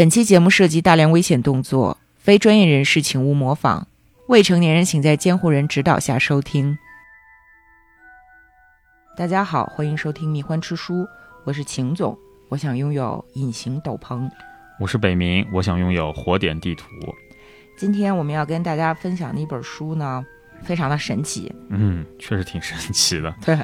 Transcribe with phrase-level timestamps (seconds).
[0.00, 3.84] 本期节目涉及大量危险动作，非专业人士请勿模仿，
[4.28, 6.78] 未成年人请在监护人指导下收听。
[9.14, 11.02] 大家好，欢迎收听《蜜獾吃书》，
[11.44, 12.18] 我是秦总，
[12.48, 14.26] 我想拥有隐形斗篷。
[14.80, 16.86] 我是北冥，我想拥有火点地图。
[17.76, 20.24] 今天我们要跟大家分享的一本书呢，
[20.62, 21.54] 非常的神奇。
[21.68, 23.30] 嗯，确实挺神奇的。
[23.44, 23.54] 对，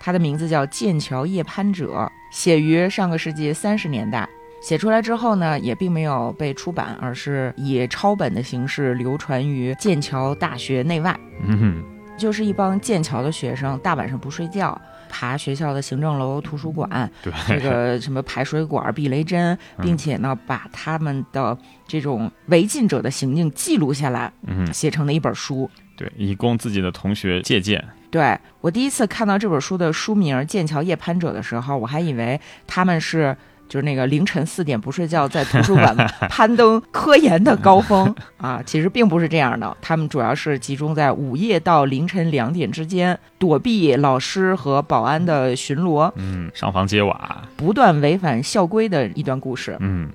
[0.00, 1.92] 它的名字叫《剑桥夜攀者》，
[2.32, 4.28] 写于上个世纪三十年代。
[4.60, 11.18] 写出来之后呢，也并没有被出版，而是以抄本的形式流传于剑桥大学内外。
[11.44, 11.84] 嗯哼，
[12.18, 14.78] 就是一帮剑桥的学生，大晚上不睡觉，
[15.08, 21.56] 爬学校的行政楼、图书馆，对，这个什么排水管、避雷针，并且呢，把他们的
[21.88, 25.68] 这种违禁者的行径记录下来，嗯，写成了一本书。
[25.96, 27.82] 对，以供自己的同学借鉴。
[28.10, 33.34] 对我第一次看到这本书的书名《剑桥夜攀者》的时候，我还以为他们是。
[33.70, 35.96] 就是那个凌晨四点不睡觉，在图书 馆
[36.28, 39.74] 攀登科研的高峰 啊，其实并不是这样的。
[39.80, 49.76] 他们主要是集中在午夜到凌晨两点之间，躲避老师和保安的巡逻，嗯，上房揭瓦，不断违反校规的一段故事。
[49.78, 50.10] 嗯，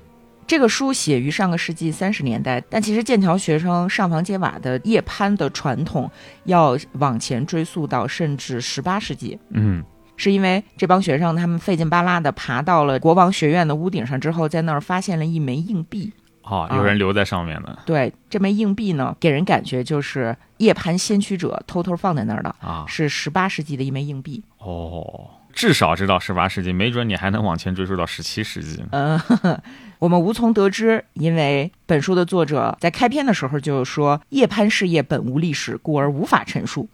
[0.45, 6.11] 这个书写于上个世纪三十年代，但其实剑桥学生上房揭瓦的夜攀的传统
[6.43, 9.39] 要往前追溯到甚至十八世纪。
[9.51, 9.81] 嗯。
[10.17, 16.11] 是因为这帮学生他们费劲巴拉的爬到了国王学院的屋顶上之后，在那儿发现了一枚硬币。
[16.43, 17.77] 哦，有人留在上面呢。
[17.85, 24.43] 对，这枚硬币呢，给人感觉就是夜盘先驱者偷偷放在那儿的啊，是十八世纪的一枚硬币。
[24.59, 28.83] 哦，至少知道十八世纪，没准你还能往前追溯到十七世纪。
[28.91, 29.19] 嗯，
[29.97, 36.87] 我们无从得知，因为本书的作者在开篇的时候就说：“夜攀事业本无历史，故而无法陈述。”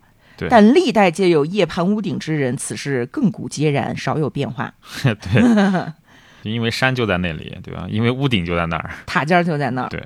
[0.49, 4.73] 但历代皆有夜攀屋顶之人，此事亘古皆然，少有变化。
[5.03, 5.91] 对，
[6.43, 7.85] 因为山就在那里，对吧？
[7.89, 9.89] 因为屋顶就在那儿， 塔尖就在那儿。
[9.89, 10.03] 对，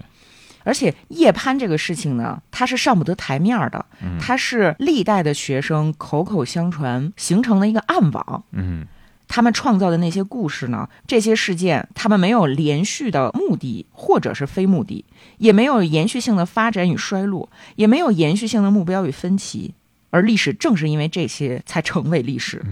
[0.64, 3.86] 而且夜攀这个事情呢，它是上不得台面的，
[4.20, 8.44] 它是历代的学生口口相传形成了一个暗网。
[8.52, 8.86] 嗯，
[9.28, 15.06] 他们创造的那些故事呢，这些事件，他们没有连续的目的，或者是非目的，
[15.38, 19.74] 也没有延续性的发展与衰落，也没有延续性的目标与分歧。
[20.16, 22.64] 而历史正是因为这些才成为历史。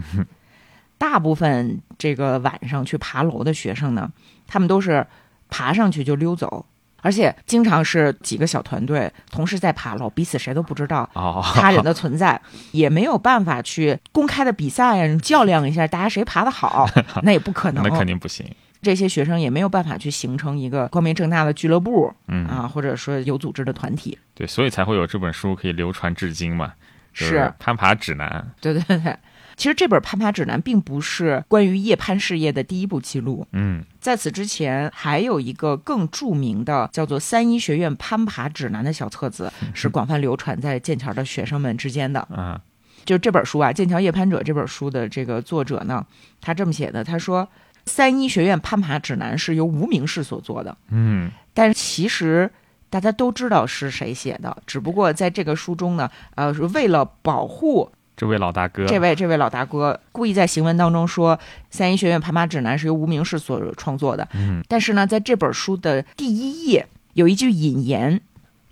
[0.98, 4.10] 大部分这个晚上去爬楼的学生呢，
[4.48, 5.06] 他们都是
[5.50, 6.66] 爬上去就溜走，
[7.02, 11.10] 而且经常是几个小团队同时在爬楼，彼此谁都不知道
[11.54, 12.40] 他人的存在，
[12.72, 16.90] 也没有办法去公开的比赛呀，较量一下大家谁爬的好，
[17.24, 18.50] 那也不可能，那肯定不行。
[18.82, 24.18] 这些学生也没有办法去形成一个光明正大的俱乐部，嗯啊，或者说有组织的团体。
[24.34, 26.72] 对，所以才会有这本书可以流传至今嘛。
[27.14, 29.18] 是攀爬指南，对对对，
[29.56, 33.48] 其实这本攀爬指南并不是关于夜攀事业的第一部记录。
[33.52, 42.28] 嗯，在此之前还有一个更著名的叫做《三一学院攀爬指南》的小册子，是广泛流传在剑桥的学生们之间的。
[42.36, 42.60] 嗯，
[43.06, 46.06] 就这本书啊，《剑桥夜攀者》这本书的这个作者呢，
[46.42, 47.44] 他这么写的，他说，
[47.86, 50.76] 《三一学院攀爬指南》是由无名氏所做的。
[50.90, 52.52] 嗯，但是其实。
[52.94, 61.36] 大家都知道是谁写的，只不过在这个书中呢，呃，是为了保护这位老大哥，这位这位老大哥故意在行文当中说
[61.72, 64.28] 《三一学院攀爬指南》是由无名氏所创作的。
[64.36, 68.22] 嗯，但是呢，在这本书的第一页有一句引言：“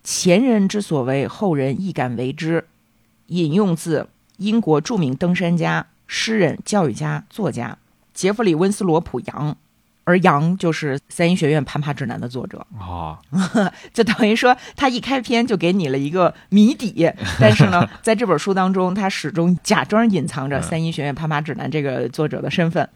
[0.06, 2.68] 前人之所为，后人亦敢为之。”
[3.26, 7.76] 引用自英国著名登山家、诗人、教育家、作家
[8.14, 9.58] 杰弗里·温斯罗普·杨。
[10.04, 13.20] 而杨就是《三一学院攀爬指南》的作者啊，
[13.94, 22.88] 就等于说他一开篇就给你了一个谜底，但是呢， 在这本书当中，他始终假装隐藏着《三一学院攀爬指南》这个作者的身份。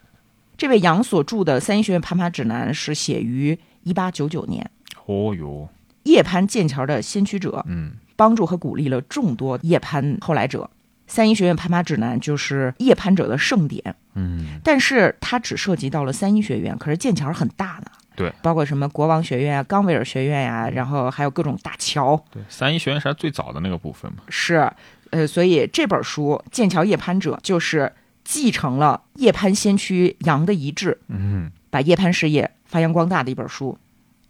[0.57, 4.69] 这位杨所著的《三一学院攀爬指南》是写于一八九九年。
[5.05, 5.69] 哦哟，
[6.03, 10.69] 夜攀剑桥的先驱者，嗯，帮助和鼓励了众多夜攀后来者。
[11.07, 24.71] 三一学院攀爬指南就是夜攀者的盛典，嗯，但是它只涉及到了三一学院，可是剑桥很大的，对，包括什么国王学院啊、冈维尔学院呀，然后还有各种大桥，对，三一学院是最早的那个部分嘛，是，
[25.11, 27.93] 呃，所以这本书《剑桥夜攀者》就是
[28.23, 33.77] 继承了夜攀先驱杨的遗志，嗯，把夜攀事业发扬光大的一本书。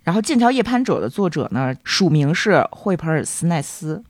[0.04, 4.04] 然后《剑桥夜攀者》的作者呢，署名是惠普尔斯奈斯。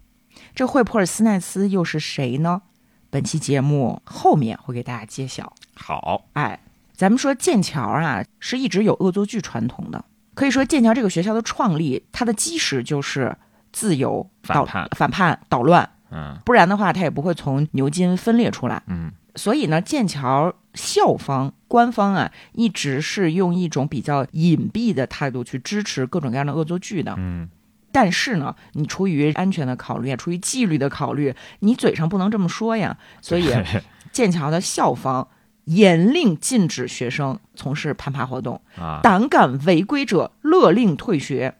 [0.55, 2.61] 这惠普尔斯奈斯又是谁呢？
[3.09, 5.51] 本期节目后面会给大家揭晓。
[5.75, 6.61] 好，哎，
[6.93, 10.05] 咱们说剑桥啊，是一直有恶作剧传统的。
[10.33, 13.35] 可以说，剑桥这个学校的创立，它的基石就是
[13.73, 15.89] 自由、反叛、反叛、捣乱。
[16.11, 18.81] 嗯，不然的话，它也不会从牛津分裂出来。
[18.87, 27.13] 嗯，所以呢，剑桥校方官方啊，一直是用一种比较隐蔽的态度去支持各种各样的恶作剧的。
[27.17, 27.49] 嗯，
[27.95, 32.97] 但是呢，你出于安全的考虑啊，出于纪律的考虑，你嘴上不能这么说呀。
[33.21, 33.49] 所以，
[34.11, 35.29] 剑桥的校方
[35.63, 41.55] 严令禁止学生从事攀爬活动，啊，胆敢违规者勒令退学。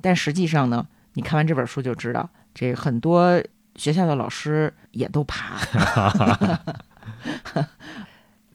[0.00, 3.38] 但实际上呢，你看完这本书就知道，这很多
[3.76, 5.58] 学校的老师也都爬。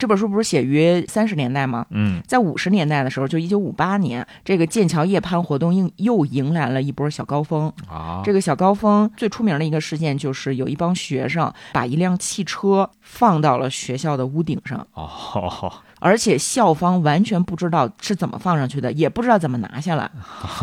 [0.03, 1.85] 这本书不是写于三十年代吗？
[1.89, 7.71] 嗯在五十年代的时候，就一九五八年，这个剑桥夜攀活动又又迎来了一波小高峰。
[7.87, 15.71] 啊，这个小高峰最出名的一个事件，就是有一帮学生把一辆汽车放到了学校的屋顶上，哦，
[16.01, 20.11] 而且校方完全不知道是怎么放上去的，也不知道怎么拿下来，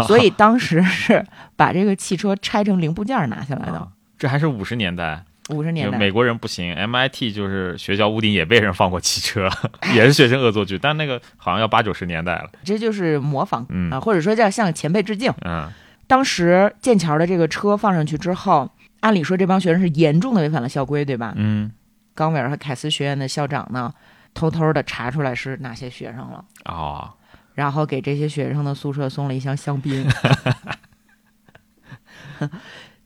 [0.06, 1.24] 所以当时是
[1.56, 3.88] 把这个汽车拆成零部件拿下来的啊。
[4.18, 9.48] 这还是五十年代，五十年代，美国人不行，MIT 就是学校屋顶也被人放过汽车，
[9.94, 12.50] 也是学生恶作剧，但那个好像要八九十年代了。
[12.64, 15.32] 这就是模仿嗯啊，或者说叫向前辈致敬。
[15.44, 15.68] 嗯
[16.06, 18.68] 当时剑桥的这个车放上去之后，
[18.98, 21.32] 按理说这帮学生是严重的违反了校规，对吧？
[21.36, 21.70] 嗯
[22.16, 23.94] 冈维尔和凯斯学院的校长呢，
[24.34, 27.12] 偷偷的查出来是哪些学生了，哦，
[27.54, 30.04] 然后给这些学生的宿舍送了一箱香槟。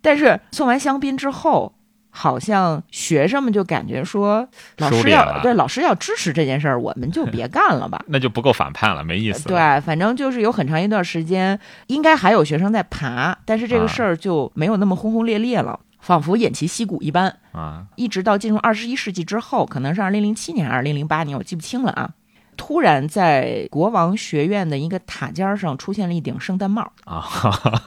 [0.00, 1.73] 但是送完香槟之后，
[2.16, 8.00] 好像学生们就感觉说，老师要对老师要支持这件事儿，我们就别干了吧。
[8.06, 9.48] 那就不够反叛了，没意思。
[9.48, 11.58] 对，反正就是有很长一段时间，
[11.88, 17.36] 应该还有学生在爬，但是这个啊事儿就没有那么轰轰烈烈了，仿佛偃旗息鼓一般。
[17.50, 22.10] 啊，一直到进入二十一世纪之后，可能是二零零七年、二零零八年，我记不清了啊。
[22.56, 27.82] 突然在国王学院的一个塔尖儿上出现了一顶圣诞帽，啊，哈哈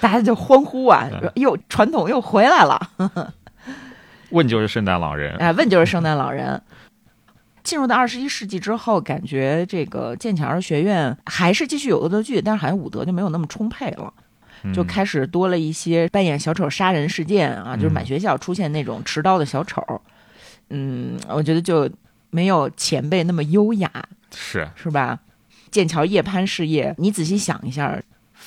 [0.00, 2.90] 大家就欢呼啊，说哟，传统又回来了！
[4.30, 5.36] 问就是圣诞老人。
[5.36, 6.60] 哎，问就是圣诞老人。
[7.62, 14.12] 进入到二十一世纪之后，感觉这个剑桥学院还是继续有恶作剧，但是好像武德就没有那么充沛了。
[14.74, 19.82] 就嗯开始多了一些扮演小丑杀人事件啊，就是嗯满学校出现那种持刀的小丑。
[20.68, 21.90] 嗯，我觉得就
[22.30, 23.90] 没有前辈那么优雅，
[24.34, 25.18] 是是吧？
[25.70, 28.00] 剑桥夜攀事业，你仔细想一下，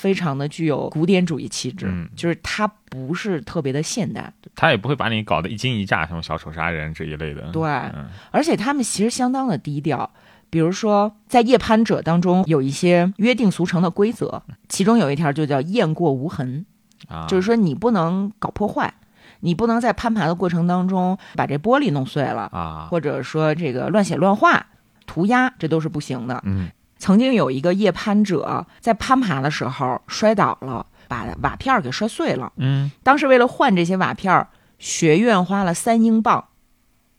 [0.04, 7.42] 非常的具有古典主义气质，嗯就是它不是特别的现代，它也不会把你搞得一惊一乍，什么小丑杀人这一类的。
[7.54, 10.12] 对嗯而且他们其实相当的低调。
[10.50, 16.66] 比如说，在夜攀者当中有一些约定俗成的规则，其中有一条就叫“雁过无痕”，
[17.10, 18.94] 啊，就是说你不能搞破坏，
[19.40, 24.68] 你不能在攀爬的过程当中把这玻璃弄碎了，啊，或者说这个乱写乱画、
[25.08, 26.40] 涂鸦，这都是不行的。
[26.46, 26.70] 嗯
[27.04, 32.54] 曾经有一个夜攀者在攀爬的时候摔倒了，把瓦片儿给摔碎了。
[32.56, 34.48] 嗯当时为了换这些瓦片儿，
[34.80, 36.46] 学院花了三英镑。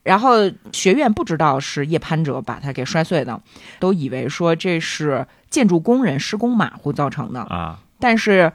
[0.02, 3.38] 然后学院不知道是夜攀者把它给摔碎的，
[3.78, 7.42] 都以为说这是建筑工人施工马虎造成的。
[7.42, 8.50] 啊但是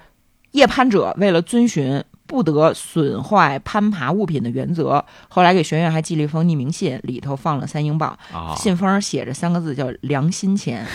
[0.54, 10.86] 夜攀者为了遵循不得损坏攀爬物品的原则，后来给学院还寄了一封匿名信，里头放了三英镑，啊，信封上写着三个字叫“良心钱”，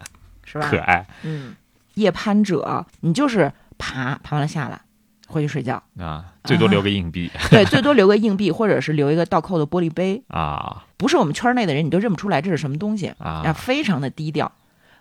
[0.44, 0.68] 是吧？
[0.68, 0.78] 可？
[0.78, 1.06] 爱。
[1.22, 1.56] 嗯，
[1.94, 4.78] 夜攀者，你就是爬，爬完了下来，
[5.26, 7.30] 回去睡觉，啊，最多留个硬币。
[7.48, 10.84] 对，最多留个硬币，或者是留一个倒扣的玻璃杯， 啊。
[10.98, 13.06] 不是我们圈内的人，你都认不出来这是什么东西？
[13.18, 14.52] 啊，啊非常的低调。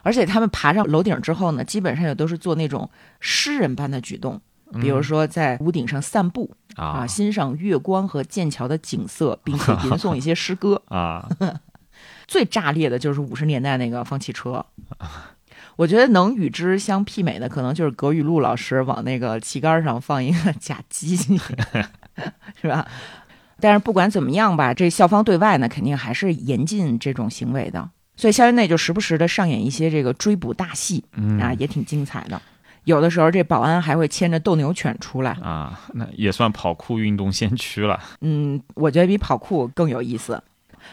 [0.03, 2.89] 而且他们爬上楼顶之后呢，基本上也都是做那种
[3.19, 4.39] 诗人般的举动，
[4.81, 10.81] 比如说在屋顶上散步啊，啊欣赏月光和剑桥的景色，并且吟诵一些诗歌。
[10.89, 11.27] 啊
[12.27, 14.65] 最炸裂的就是五十年代那个放汽车，
[15.77, 21.15] 我觉得能与之相媲美的，可能就是葛雨露老师往那个旗杆上放一个假鸡，
[22.59, 22.87] 是吧？
[23.59, 27.89] 但是不管怎么样吧，这校方对外呢，肯定还是严禁这种行为的。
[28.17, 32.41] 所以校园内就时不时的上演一些这个追捕大戏嗯啊，也挺精彩的。
[32.85, 40.41] 有的时候这保安还会牵着斗牛犬出来，啊，那也算跑酷运动先驱了嗯，我觉得比跑酷更有意思。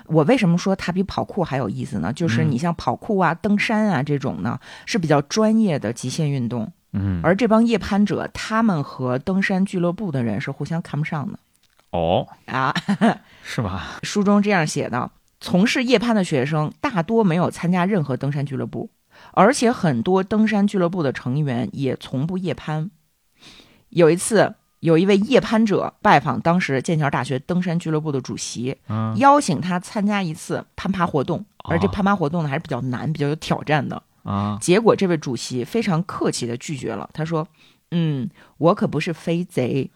[0.07, 2.11] 我为什么说它比跑酷还有意思呢？
[2.13, 11.39] 就是嗯你像跑酷啊、登山啊这种呢，是比较专业的极限运动，嗯而这帮夜攀者，他们和登山俱乐部的人是互相看不上的
[11.91, 12.75] 哦啊。
[13.45, 18.89] 是吧书中这样写的：从事夜攀的学生大多没有参加任何登山俱乐部，
[19.33, 22.91] 而且很多登山俱乐部的成员也从不夜攀。
[23.89, 34.03] 有一次，有一位夜攀者拜访当时剑桥大学登山俱乐部的主席，嗯邀请他参加一次攀爬活动，而这哦攀爬活动呢还是比较难、比较有挑战的。
[34.23, 37.47] 啊结果这位主席非常客气的拒绝了，他说
[37.91, 39.91] ：“嗯，我可不是飞贼，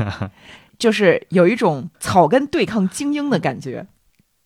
[0.78, 3.86] 就是有一种草根对抗精英的感觉。”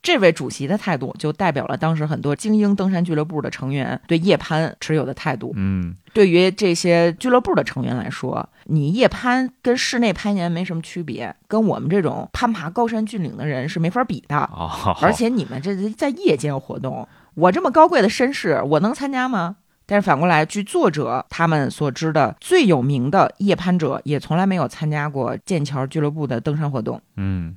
[0.03, 5.53] 这位主席的态度就代表了当时很多精英登山俱乐部的成员对夜攀持有的态度。
[5.55, 14.37] 嗯，对于这些俱乐部的成员来说，你夜攀跟室内攀岩没什么区别，跟我们这种攀爬高山峻岭的人是没法比的。
[14.37, 19.57] 哦，而且你们这是在夜间活动，我这么高贵的绅士，我能参加吗？
[19.87, 27.01] 但是反过来，据作者他们所知的最有名的夜攀者，也从来没有参加过剑桥俱乐部的登山活动。
[27.17, 27.55] 嗯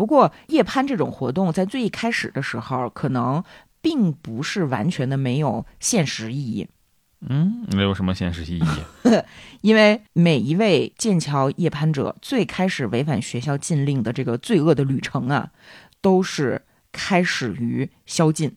[0.00, 3.44] 不过，夜攀这种活动在最一开始的时候，可能
[3.82, 6.66] 并不是完全的没有现实意义，
[7.28, 8.64] 嗯，没有什么现实意义。
[9.60, 15.50] 因为每一位剑桥夜攀者最开始违反学校禁令的这个罪恶的旅程啊，
[16.00, 18.56] 都是开始于宵禁。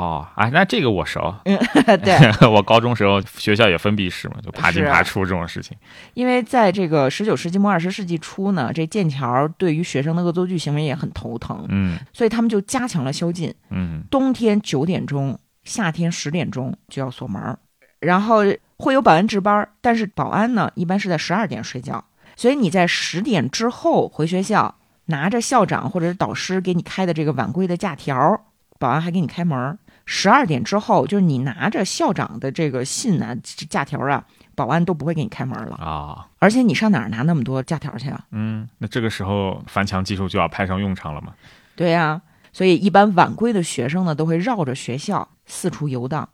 [0.00, 1.34] 哦，啊，那这个我熟。
[1.44, 2.16] 对，
[2.48, 5.76] 我高中时候学校也封闭式嘛，就爬进爬出这种事情。
[6.14, 13.54] 因为在这个十九世纪末二十世纪初呢，这剑桥对于学生的恶作剧行为也很头疼，嗯所以他们就加强了宵禁。
[13.68, 17.58] 嗯冬天九点钟，夏天十点钟就要锁门，
[17.98, 18.38] 然后
[18.78, 22.02] 会有保安值班，但是保安呢一般是在十二点睡觉，
[22.36, 24.76] 所以你在十点之后回学校，
[25.06, 28.40] 拿着校长或者是导师给你开的这个晚归的假条，
[28.78, 29.76] 保安还给你开门儿。
[30.12, 34.24] 十二点之后，就是你拿着校长的这个信啊、这假条啊，
[34.56, 35.76] 保安都不会给你开门了。
[35.76, 38.24] 啊而且你上哪儿拿那么多假条去啊？
[38.32, 41.32] 嗯，那这个时候翻墙技术就要派上用场了嘛。
[41.76, 42.20] 对呀、
[42.52, 46.28] 所以一般晚归的学生呢，都会绕着学校四处游荡。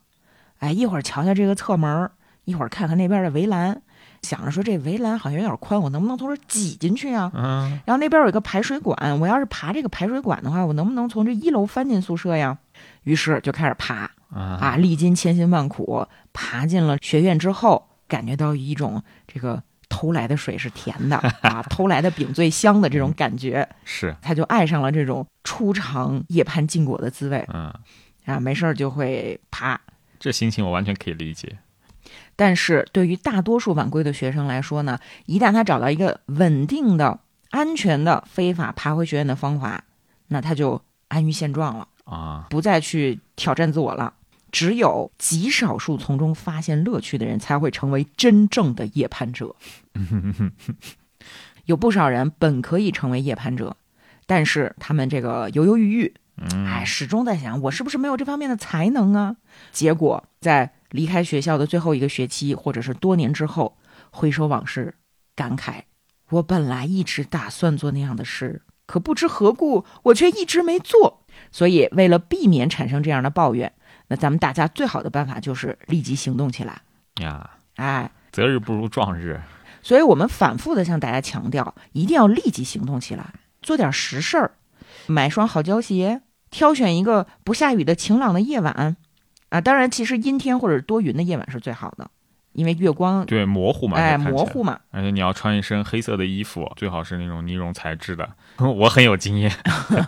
[0.57, 2.09] 哎，一会儿瞧瞧这个侧门，
[2.45, 3.79] 一会儿看看那边的围栏，
[4.23, 7.31] 想着说这围栏好像有点宽，我能不能从这儿挤进去啊？
[7.35, 12.57] 嗯然后那边有一个排水管，我要是爬这个排水管的话，我能不能从这一楼翻进宿舍呀？
[13.07, 23.65] 于是就开始爬啊啊，历经千辛万苦，爬进了学院之后，感觉到一种这个偷来的水是甜的 啊，偷来的饼最香的这种感觉。
[23.85, 27.73] 是他就爱上了这种初尝夜攀禁果的滋味嗯，
[28.25, 29.79] 啊，没事儿就会爬。
[30.19, 31.57] 这心情我完全可以理解。
[32.35, 37.19] 但是对于大多数晚归的学生来说呢，一旦他找到一个稳定的、
[37.51, 39.85] 安全的非法爬回学院的方法，
[40.27, 44.13] 那他就安于现状了，啊，不再去挑战自我了。
[44.49, 49.55] 只有极少数从中发现乐趣的人，才会成为真正的夜攀者。
[51.65, 53.75] 有不少人本可以成为夜攀者，
[54.25, 59.35] 但是他们这个犹犹豫豫，嗯哎，始终在想我是不是没有这方面的才能啊？
[59.73, 63.77] 结果在离开学校的最后一个学期，或者是多年之后，
[64.11, 64.95] 回首往事，
[65.35, 65.81] 感慨：
[66.29, 71.16] 我本来一直打算做那样的事，可不知何故，我却一直没做。
[71.51, 73.71] 所以，为了避免产生这样的抱怨，
[74.07, 76.81] 那咱们大家最好的办法就是立即行动起来。
[77.21, 79.41] 呀，哎，择日不如撞日。
[79.81, 84.51] 所以我们反复的向大家强调，一定要立即行动起来，做点实事儿，
[85.05, 88.97] 买双好胶鞋，挑选一个不下雨的晴朗的夜晚，
[89.49, 92.09] 啊，当然，其实阴天或者多云的夜晚是最好的，
[92.57, 94.79] 因为月光对，模糊嘛，哎模糊嘛。
[94.89, 98.27] 而且你要穿一身黑色的衣服，最好是那种呢绒材质的。
[98.57, 99.51] 我很有经验。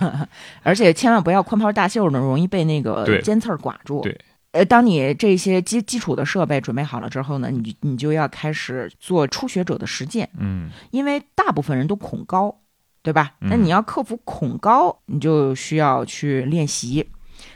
[0.63, 4.01] 而且千万不要宽袍大袖呢，容易被那个尖刺儿刮住。
[4.01, 4.19] 对。
[4.51, 12.57] 呃，当你这些基基础的设备准备好了之后呢，你你就要开始做初学者的实践，嗯因为大部分人都恐高，
[13.03, 13.33] 对吧？
[13.41, 17.07] 嗯那你要克服恐高，你就需要去练习。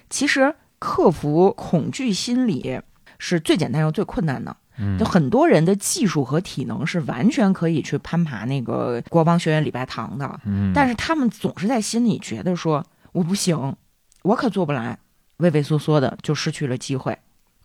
[0.08, 2.80] 其实克服恐惧心理
[3.20, 4.56] 是最简单又最困难的。
[4.80, 13.76] 嗯就很多人的技术和体能是完全可以去攀爬那个国防学院礼拜堂的，嗯，但是他们总是在心里觉得说我不行，
[14.24, 14.98] 我可做不来，
[15.38, 17.16] 畏畏缩缩的就失去了机会。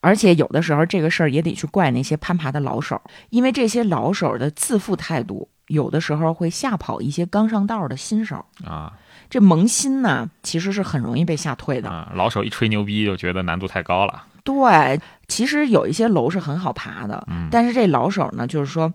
[0.01, 3.01] 而且有的时候这个事儿也得去怪那些攀爬的老手，
[3.31, 8.45] 因为这些老手的自负态度，有的时候会吓跑一些刚上道的新手。
[8.67, 8.93] 啊
[9.31, 11.91] 这萌新呢，其实是很容易被吓退的。
[11.91, 14.25] 啊，老手一吹牛逼就觉得难度太高了。
[14.49, 18.91] 对，其实有一些楼是很好爬的，嗯但是这老手呢，就是说，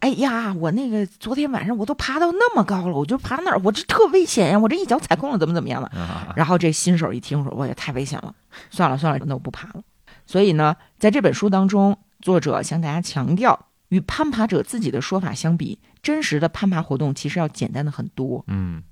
[0.00, 5.88] 哎呀，我那个昨天晚上我都爬到那么高了，我就爬那儿，我这特危险呀，我这一脚踩空了，怎么怎么样的。
[5.98, 8.34] 啊然后这新手一听说，我也太危险了，
[8.68, 9.82] 算了算了，那我不爬了。
[10.26, 18.44] 所以呢，在这本书当中，作者向大家强调，与攀爬者自己的说法相比，真实的攀爬活动其实要简单的很多。
[18.48, 18.82] 嗯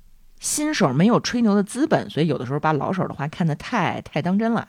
[0.40, 4.68] 新手没有吹牛的资本，所以有的时候把老手的话看得太太当真了。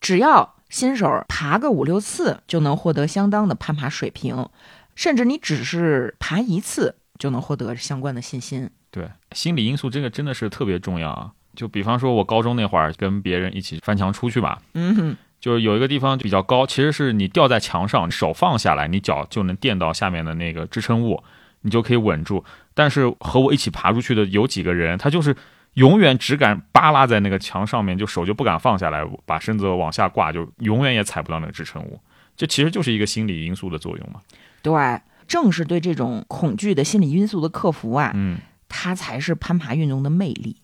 [0.00, 4.48] 只要新手爬个五六次，就能获得相当的攀爬水平，
[4.94, 8.70] 甚至你只是爬一次，就能获得相关的信心。
[8.90, 11.32] 对，心理因素这个真的是特别重要啊。
[11.56, 21.22] 就比方说，我高中那会儿跟别人一起翻墙出去吧，嗯哼，就是有一个地方比较高，其实是你吊在墙上，手放下来，你脚就能垫到下面的那个支撑物，
[21.62, 22.44] 你就可以稳住。
[22.72, 25.34] 但是和我一起爬出去的有几个人，他就是
[25.74, 32.00] 永远只敢扒拉在那个墙上面，就手就不敢放下来，把身子往下挂，就永远也踩不到那个支撑物。
[32.36, 34.20] 这其实就是一个心理因素的作用嘛。
[34.62, 40.56] 对，正是对这种恐惧的心理因素的克服啊，嗯，它才是攀爬运动的魅力。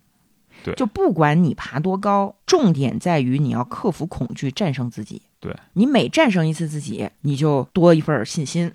[0.64, 5.22] 对就不管你爬多高，重点在于你要克服恐惧，战胜自己。
[5.38, 8.72] 对你每战胜一次自己，你就多一份信心。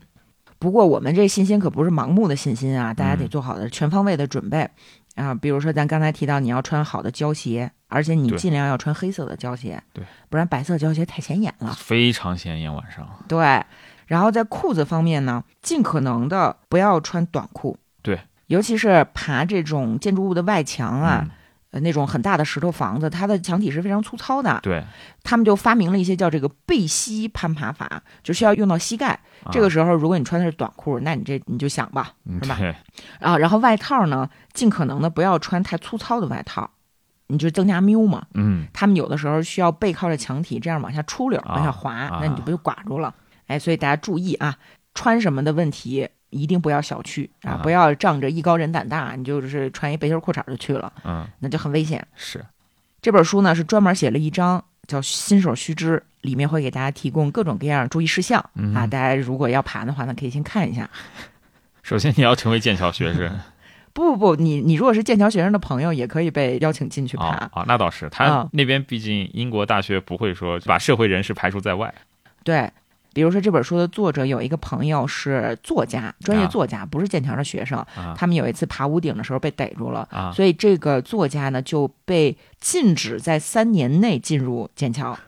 [0.59, 4.69] 不过我们这信心可不是盲目的信心啊，大家得嗯做好的全方位的准备
[5.15, 5.33] 啊。
[5.33, 11.73] 比如说咱刚才提到，你要穿好的胶鞋，而且你尽量要穿黑色的胶鞋，对，不然白色胶鞋太显眼了。
[11.77, 12.73] 非常显眼。
[12.73, 13.63] 晚上，对，
[14.07, 17.77] 然后在裤子方面呢，尽可能的不要穿短裤。
[18.01, 21.31] 对，尤其是爬这种建筑物的外墙啊，嗯
[21.71, 24.59] 呃，那种很大的石头房子，它的墙体是非常粗糙的。
[24.61, 24.83] 对，
[25.23, 29.07] 他们就发明了一些叫这个背膝攀爬法，就需要用到膝盖。
[29.43, 32.59] 啊这个时候，如果你穿的是短裤，那你这你就想吧，嗯是吧，
[33.19, 36.69] 啊，然后外套呢，尽可能的不要穿太粗糙的外套，
[37.27, 38.23] 你就增加缪嘛。
[38.33, 43.13] 嗯，他们有的时候需要背靠着墙体，这样往下出溜，啊往下滑，啊那你就不就刮住了。
[43.47, 44.55] 哎，所以大家注意啊，
[44.93, 52.05] 穿什么的问题一定不要小觑啊，啊不要仗着艺高人胆大，你就是穿一背心裤衩就去了，嗯，那就很危险。
[52.15, 52.43] 是，
[53.01, 58.87] 这本书呢是专门写了一章叫《新手须知》，里面会给大家提供各种各样注意事项、嗯啊。
[58.87, 60.89] 大家如果要爬的话呢，可以先看一下。
[61.83, 63.39] 首先你要成为剑桥学生
[63.93, 67.25] 不不不，你你如果是剑桥学生的朋友，也可以被邀请进去爬。
[67.25, 71.93] 啊啊，那倒是，他啊那边毕竟英国大学不会说把社会人士排除在外。
[72.43, 72.71] 对，
[73.13, 77.77] 比如说这本书的作者有一个朋友是作家，专业作家，不是剑桥的学生。
[77.95, 85.17] 啊他们有一次爬屋顶的时候被逮住了，啊，所以这个作家呢就被禁止在三年内进入剑桥。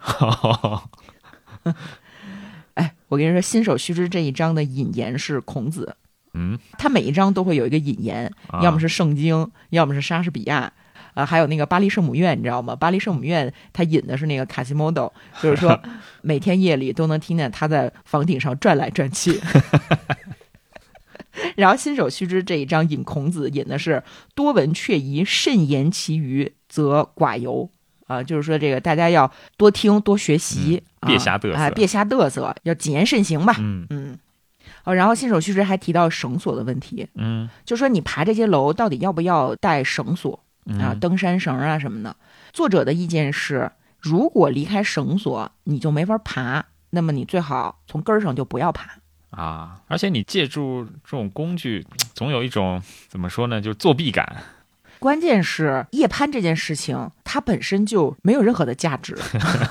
[2.76, 5.96] 哎，我跟你说，新手须知这一章的引言是孔子，
[6.34, 10.72] 嗯，他每一章都会有一个引言，啊要么是圣经，要么是莎士比亚。
[11.14, 12.76] 啊，还有那个巴黎圣母院，你知道吗？
[12.76, 15.80] 巴黎圣母院它引的是那个卡西莫多，就是说
[16.22, 19.40] 每天夜里都能听见他在房顶上转来转去。
[21.56, 24.04] 然后新手须知这一章引孔子引的是
[24.36, 27.70] 多闻却疑，慎言其余，则寡尤。
[28.06, 33.56] 啊，就是说这个大家要多听多学习，嗯别啊瞎嘚瑟哎别瞎嘚瑟，要谨言慎行吧。
[33.60, 34.20] 嗯嗯，
[34.84, 42.16] 哦，然后新手须知还提到绳索的问题，嗯就说你爬这些楼到底要不要带绳索啊，嗯登山绳啊什么的。
[42.52, 48.98] 作者的意见是，如果离开绳索你就没法爬，那么你最好从根儿上就不要爬。
[49.32, 54.44] 啊，而且你借助这种工具，总有一种怎么说呢，就是作弊感。
[55.00, 59.18] 关键是夜攀这件事情，它本身就没有任何的价值，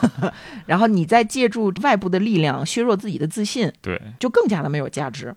[0.66, 5.34] 然后你再借助外部的力量削弱自己的自信，对，就更加的没有价值。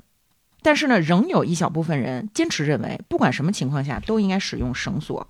[0.61, 5.25] 但是呢，仍有一小部分人坚持认为，不管什么情况下都应该使用绳索。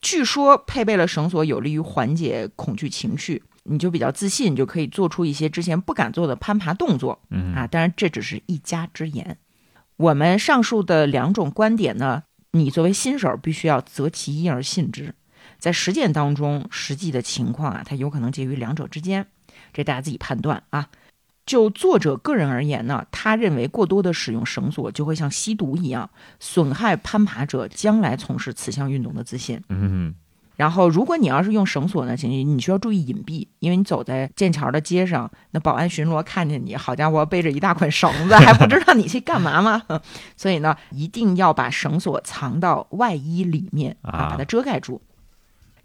[0.00, 7.66] 据说配备了绳索有利于缓解恐惧情绪，你就比较自信，你就可以做出一些之前不敢做的攀爬动作嗯啊。
[7.66, 9.36] 当然，这只是一家之言。
[9.96, 15.14] 我们上述的两种观点呢，你作为新手必须要择其一而信之。
[15.58, 19.26] 在实践当中，实际的情况啊，它有可能介于两者之间，
[19.74, 20.88] 这大家自己判断啊。
[21.46, 29.60] 就作者个人而言呢，他认为过多的使用绳索就会像吸毒一样，损害攀爬者将来从事此项运动的自信。
[29.68, 30.14] 嗯
[30.56, 39.82] 然后，如果你要是用绳索呢，请你你需要注意隐蔽，因为你走在剑桥的街上，那保安巡逻看见你，好家伙，背着一大捆绳子， 还不知道你去干嘛吗？
[40.36, 45.00] 所以呢，一定要把绳索藏到外衣里面啊，啊把它遮盖住。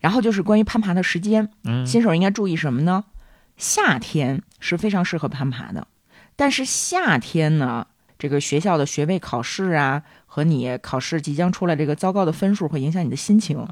[0.01, 3.05] 然后就是关于攀爬的时间，嗯新手应该注意什么呢？
[3.57, 5.87] 夏天是非常适合攀爬的，
[6.35, 7.87] 但是夏天呢，
[8.19, 13.65] 这个学校的学位考试啊，和你考试即将出来这个糟糕的分数会影响你的心情。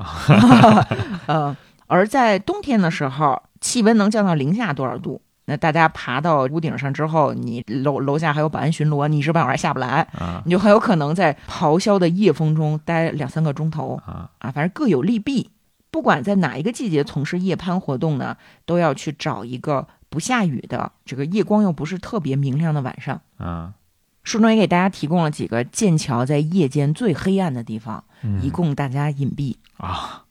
[1.27, 1.55] 呃，
[1.87, 5.21] 而在冬天的时候，气温能降到零下多少度？
[5.45, 14.01] 那大家爬到屋顶上之后，你楼楼下还有保安巡逻，你一时半会儿还下不来，啊你就很有可能在咆哮的夜风中待两三个钟头。
[14.05, 15.49] 啊啊，反正各有利弊。
[15.93, 23.21] 不管在哪一个季节从事夜攀活动呢，都要去找一个不下雨的，这个夜光又不是特别明亮的晚上。
[23.37, 23.75] 啊，
[24.23, 28.03] 书中也给大家提供了几个剑桥在夜间最黑暗的地方，
[28.41, 29.55] 以嗯供大家隐蔽。
[29.77, 30.25] 啊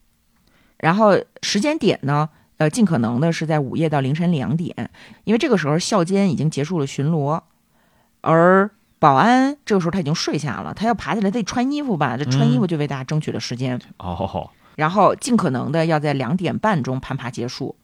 [0.78, 4.90] 然后时间点呢，呃，尽可能的是在午夜到凌晨两点，
[5.22, 7.40] 因为这个时候校监已经结束了巡逻，
[8.20, 13.80] 而保安这个时候他已经睡下了，他要爬起来得穿衣服吧，这穿衣服就为大家争取了时间。
[13.98, 17.76] 哦然后尽可能的要在两点半钟攀爬结束，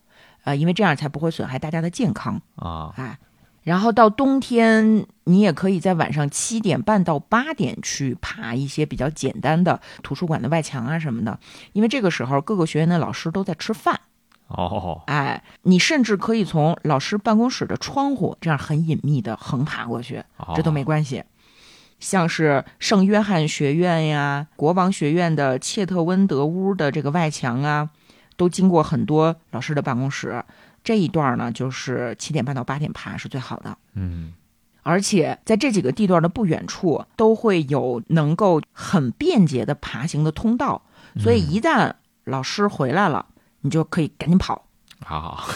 [0.44, 2.40] 呃，因为这样才不会损害大家的健康。
[2.56, 3.18] 啊哎，
[3.62, 11.38] 然后到冬天，你也可以在晚上七点半到八点去爬一些比较简单的图书馆的外墙啊什么的，
[11.72, 14.00] 因为这个时候各个学院的老师都在吃饭。
[14.46, 20.24] 哦，哎，你甚至可以从老师办公室的窗户这样很隐秘的横爬过去，
[20.56, 21.22] 这都没关系。
[22.00, 27.90] 像是圣约翰学院呀、国王学院的切特温德屋的这个外墙啊，
[28.36, 30.44] 都经过很多老师的办公室。
[30.84, 33.76] 这一段呢，就是七点半到八点爬是最好的。
[33.94, 34.32] 嗯，
[34.82, 40.82] 而且在这几个地段的不远处，都会有能够很便捷的爬行的通道，
[41.18, 41.92] 所以一旦
[42.24, 43.26] 老师回来了，
[43.62, 44.66] 你就可以赶紧跑。
[45.00, 45.46] 好，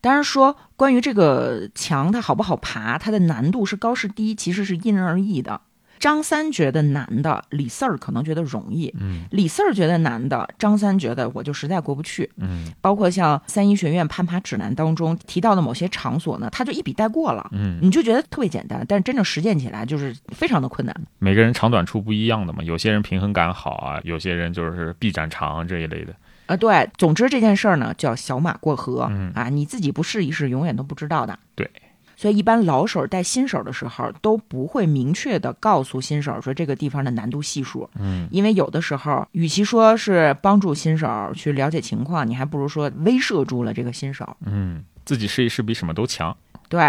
[0.00, 5.60] 当然说关于这个墙它好不好爬，它的难度是高是低，其实是因人而异的。
[5.98, 8.92] 张三觉得难的，李四儿可能觉得容易。
[9.00, 12.30] 嗯，李四儿觉得难的，张三觉得我就实在过不去。
[12.36, 17.48] 嗯，包括像三一学院攀爬指南当中提到的某些场所呢，他就一笔带过了。
[17.52, 20.94] 嗯，你就觉得特别简单，但是真正实践起来就是非常的困难。
[21.18, 26.14] 每个人长短处不一样的嘛，有些人平衡感好啊，有些人就是臂展长这一类的。
[26.46, 29.08] 啊，对，总之这件事儿呢叫小马过河。
[29.10, 31.36] 嗯啊，你自己不试一试，永远都不知道的。
[31.54, 31.68] 对。
[32.16, 37.88] 所以，一般老手带新手的时候，都不会明确的告诉新手说这个地方的难度系数。
[37.98, 44.36] 嗯，因为有的时候，与其说是帮助新手去了解情况，你还不如说威慑住了这个新手。
[44.46, 46.34] 嗯，自己试一试比什么都强。
[46.70, 46.80] 对。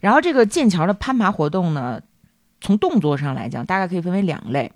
[0.00, 2.00] 然后，这个剑桥的攀爬活动呢，
[2.60, 4.72] 从动作上来讲，大概可以分为两类，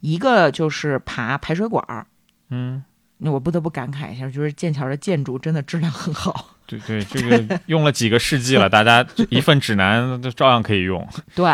[0.00, 2.06] 一个就是爬排水管儿。
[2.50, 2.84] 嗯。
[3.24, 6.56] 那我不得不感慨一下，就是剑桥的建筑真的质量很好。
[6.66, 11.06] 对对，这个 用了几个世纪了，大家一份指南都照样可以用。
[11.34, 11.50] 对，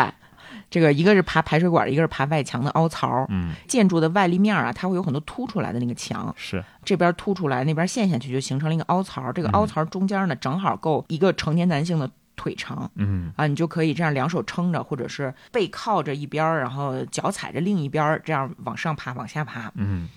[0.69, 3.25] 这个一个是爬排水管，一个是爬外墙的凹槽。
[3.29, 9.31] 嗯，建筑的外立面啊，它会有很多凸出来的那个墙，是这边凸出来，那边陷下去，就形成了一个凹槽。
[9.33, 12.89] 这个凹槽中间呢，正好够一个成年男性的腿长。
[12.95, 19.71] 嗯啊，你就可以这样两手撑着，或者是背靠着一边，然后脚踩着另一边，这样往上爬，往下爬。
[19.75, 20.07] 嗯。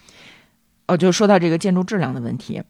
[0.86, 2.60] 哦，就说到这个建筑质量的问题，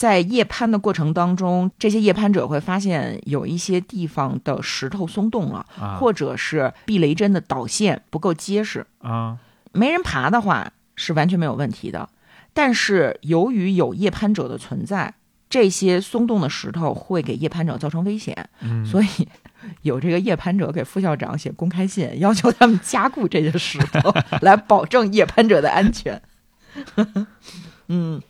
[0.00, 9.36] 在夜攀的过程当中，这些夜攀者会发现有一些地方的石头松动了，啊、或者是避雷针的导线不够结实啊。
[9.72, 12.08] 没人爬的话是完全没有问题的，
[12.54, 15.12] 但是由于有夜攀者的存在，
[15.50, 19.28] 这些松动的石头会给夜攀者造成危险，嗯、 所以
[19.82, 26.22] 有这个夜攀者给副校长写公开信，要求他们加固这些石头， 来保证夜攀者的安全。
[27.92, 28.22] 嗯，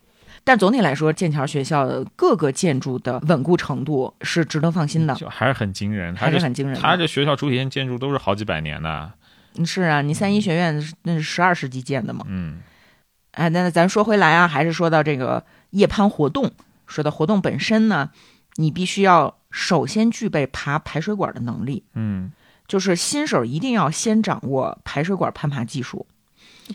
[0.42, 6.80] 但总体来说，剑桥学校的各个建筑的稳固程度是值得放心的，就还是很惊人，还是很惊人。
[6.80, 9.12] 他这学校主体建筑都是好几百年的。
[9.64, 12.24] 是啊，你三一学院那是十二世纪建的嘛？
[12.28, 12.60] 嗯，
[13.32, 16.50] 哎，那咱说回来啊，还是说到这个夜攀活动，
[16.86, 18.10] 说到活动本身呢，
[18.56, 21.84] 你必须要首先具备爬排水管的能力。
[21.94, 22.32] 嗯，
[22.66, 26.06] 就是新手一定要先掌握排水管攀爬技术，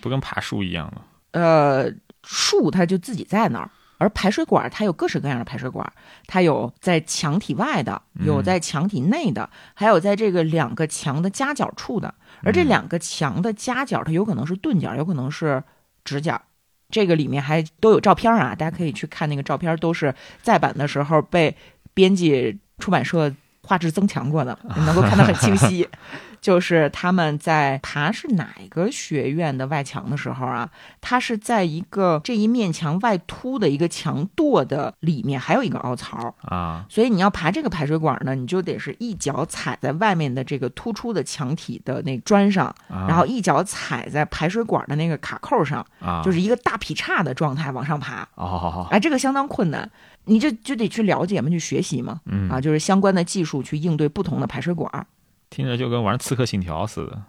[0.01, 1.01] 不跟爬树一样吗？
[1.32, 1.91] 呃，
[2.25, 5.89] 树它就自己在那儿，而排水管它有各式各样的排水管，
[6.27, 12.13] 它有在墙体外的，有在墙体内的，还有在这个两个墙的夹角处的。
[12.43, 15.63] 而这两个墙的夹角，它有可能是钝角，有可能是
[16.03, 16.41] 直角。
[16.89, 21.55] 这个里面还都有照片啊，大家可以去看那个照片，都是再版的时候被
[21.93, 25.88] 编辑出版社画质增强过的，能够看得很清晰。
[26.45, 30.69] 就是他们在爬是哪个学院的外墙的时候啊，
[31.01, 48.21] 它是在一个这一面墙外凸的一个墙垛的里面，还有一个凹槽啊，所以你要爬这个排水管呢，你就得是一脚踩在外面的这个突出的墙体的那砖上，啊、然后一脚踩在排水管的那个卡扣上，啊，就是一个大劈叉的状态往上爬。
[48.36, 49.89] 哦，哎，这个相当困难，
[50.25, 55.08] 你就就得去了解嘛，去学习嘛，嗯啊，就是相关的技术去应对不同的排水管。
[55.56, 57.22] 听着就跟玩《刺客信条》似的。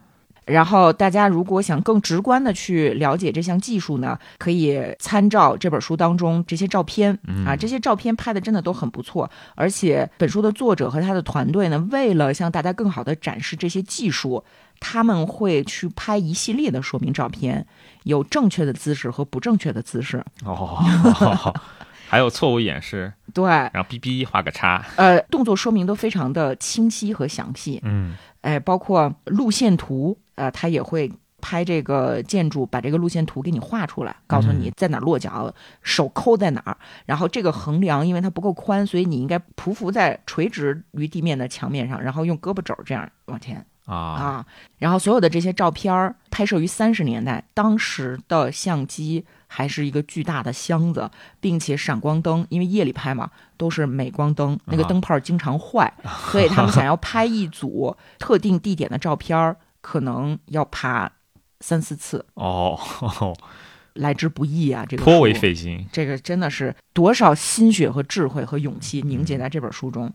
[0.46, 9.28] 然后大家如果想更直观的去了解这项技术呢，可以参照这本书当中这些照片、嗯、啊，这些照片拍的真的都很不错。
[9.54, 14.44] 而且本书的作者和他的团队呢，为了向大家更好的展示这些技术，
[14.78, 17.66] 他们会去拍一系列的说明照片，
[18.04, 20.24] 有正确的姿势和不正确的姿势。
[20.44, 21.52] 哦。
[22.08, 44.46] 还有错误演示，对，然后哔哔画个叉，呃，动作说明都非常的清晰和详细，嗯，哎，包括路线图，呃，他也会拍这个建筑，把这个路线图给你画出来，告诉你在哪落脚，手抠在哪儿，然后这个横梁因为它不够宽，所以你应该匍匐在垂直于地面的墙面上，然后用胳膊肘这样往前啊啊，
[44.78, 55.92] 然后所有的这些照片儿拍摄于三十年代，当时的相机还是一个巨大的箱子，并且闪光灯，因为夜里拍嘛，都是镁光灯，那个灯泡经常坏，
[56.30, 61.10] 所以他们想要拍一组特定地点的照片儿，可能要爬
[61.60, 62.78] 三四次， 哦，
[63.94, 64.84] 来之不易啊！
[64.86, 65.86] 这个颇为费心。
[65.90, 70.12] 这个真的是多少心血和智慧和勇气凝结在这本书中。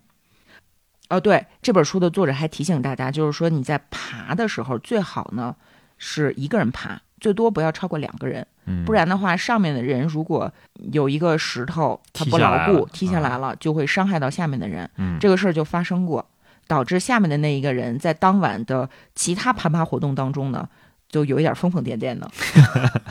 [1.12, 5.54] 哦，对，这本书的作者还提醒大家，就是说你在爬的时候，最好呢
[5.98, 10.50] 是一个人爬，最多不要超过两个人，嗯，不然的话，上面的人如果
[10.90, 14.88] 有一个石头它不牢固，踢下来了，就会伤害到下面的人。
[14.96, 16.26] 嗯，这个事儿就发生过，
[16.66, 20.66] 导致下面的那一个人在当晚的其他攀爬活动当中呢，
[21.10, 22.30] 就有一点疯疯癫癫的。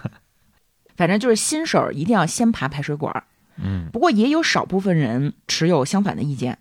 [0.98, 3.24] 反正就是新手一定要先爬排水管儿，
[3.58, 6.58] 嗯不过也有少部分人持有相反的意见。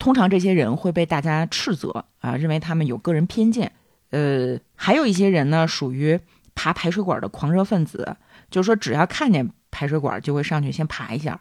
[0.00, 3.70] 通常这些人会被大家斥责啊，认为他们有个人偏见。
[4.10, 6.18] 呃，还有一些人呢，属于
[6.56, 8.16] 爬排水管的狂热分子，
[8.50, 11.38] 就是说只要看见排水管就会上去先爬一下。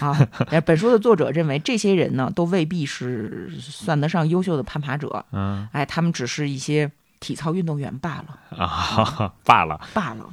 [0.00, 6.90] 啊，呃 本书的作者认为这些人呢，都未必是算得上优秀的攀爬者，嗯哎，他们只是一些
[7.20, 8.58] 体操运动员罢了。
[8.58, 9.80] 啊， 罢了。
[9.92, 10.30] 罢了。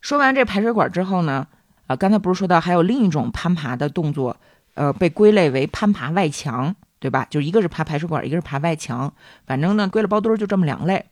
[0.00, 1.46] 说完这排水管之后呢，
[1.86, 4.36] 啊，刚才不是说到还有另一种攀爬的动作，
[4.74, 7.26] 呃，被归类为攀爬外墙，对吧？
[7.28, 9.12] 就一个是爬排水管，一个是爬外墙，
[9.46, 11.04] 反正呢，归了包堆儿就这么两类。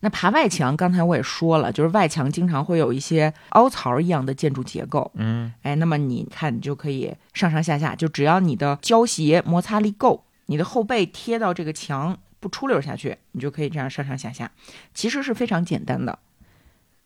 [0.00, 14.50] 那爬外墙，刚才我也说了，就是外墙经常会有一些凹槽一样的建筑结构，嗯哎，那么你看，你就可以上上下下，就只要你的胶鞋摩擦力够，你的后背贴到这个墙不出溜下去，你就可以这样上上下下，
[14.92, 16.18] 其实是非常简单的。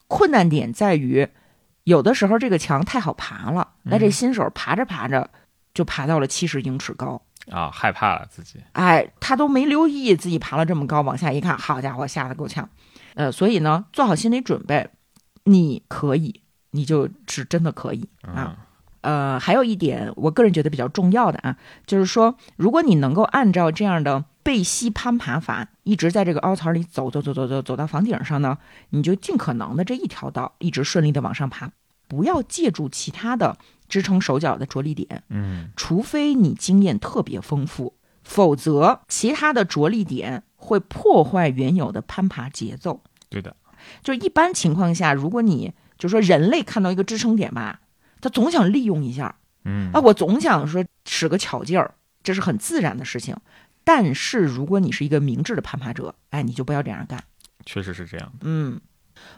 [0.08, 1.28] 困难点在于，
[1.84, 5.30] 有的时候这个墙太好爬了，那这新手爬着爬着
[5.74, 8.60] 就爬到了七十英尺高，啊，害怕了自己。
[8.72, 12.68] 哎，他都没留意自己爬了这么高，往下一看，好家伙，吓得够呛。
[13.14, 14.90] 呃，所以呢，做好心理准备，
[15.44, 18.56] 你可以，你就是真的可以啊。
[18.56, 18.56] 嗯
[19.02, 21.56] 呃，还有一点，我个人觉得比较重要的啊，
[21.86, 28.58] 就是说，如果你能够按照这样的背膝攀爬法，一直在这个凹槽里走走走走走走到房顶上呢，
[28.90, 31.70] 你就尽可能的这一条道一直顺利的往上爬，
[32.08, 33.56] 不要借助其他的
[33.90, 43.02] 支撑手脚的着力点，嗯除非你经验特别丰富，否则其他的着力点会破坏原有的攀爬节奏。
[43.28, 43.54] 对的。
[44.02, 47.80] 就一般情况下，如果你就说人类看到一个支撑点吧，
[48.20, 53.34] 他总想利用一下嗯啊，我总想说使个巧劲儿，这是很自然的事情。
[53.84, 57.24] 但是如果你是一个明智的攀爬者，哎，你就不要这样干。
[57.64, 58.32] 确实是这样。
[58.42, 58.78] 嗯，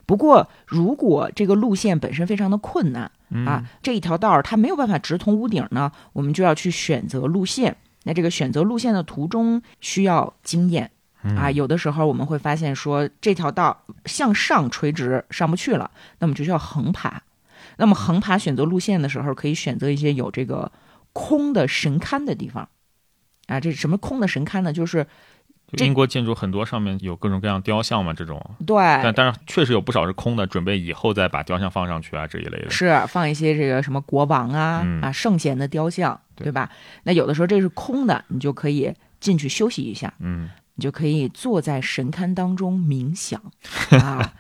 [0.07, 7.77] 不过如果这个路线本身非常的困难嗯啊，这一条道儿它没有办法直通屋顶呢，我们就要去选择路线。
[8.05, 10.91] 那这个选择路线的途中需要经验
[11.23, 17.23] 嗯啊，有的时候我们会发现说这条道向上垂直上不去了，那么就需要横爬。
[17.77, 20.71] 那么横爬选择路线的时候，可以选择一些有这个
[21.13, 22.69] 空的神龛的地方
[23.47, 23.61] 啊。
[23.61, 24.73] 这什么空的神龛呢？
[24.73, 25.07] 就是就
[25.79, 28.39] 英国建筑很多上面有各种各样雕像嘛，这种。
[28.67, 32.71] 对，但但是确实有不少是空的，准备以后再把雕像放上去啊这一类的。
[32.71, 36.71] 是放一些这个什么国王啊、嗯啊圣贤的雕像，对对吧？
[37.05, 43.41] 那有的时候这是空的，你就可以进去休息一下，嗯你就可以坐在神龛当中冥想
[44.01, 44.33] 啊，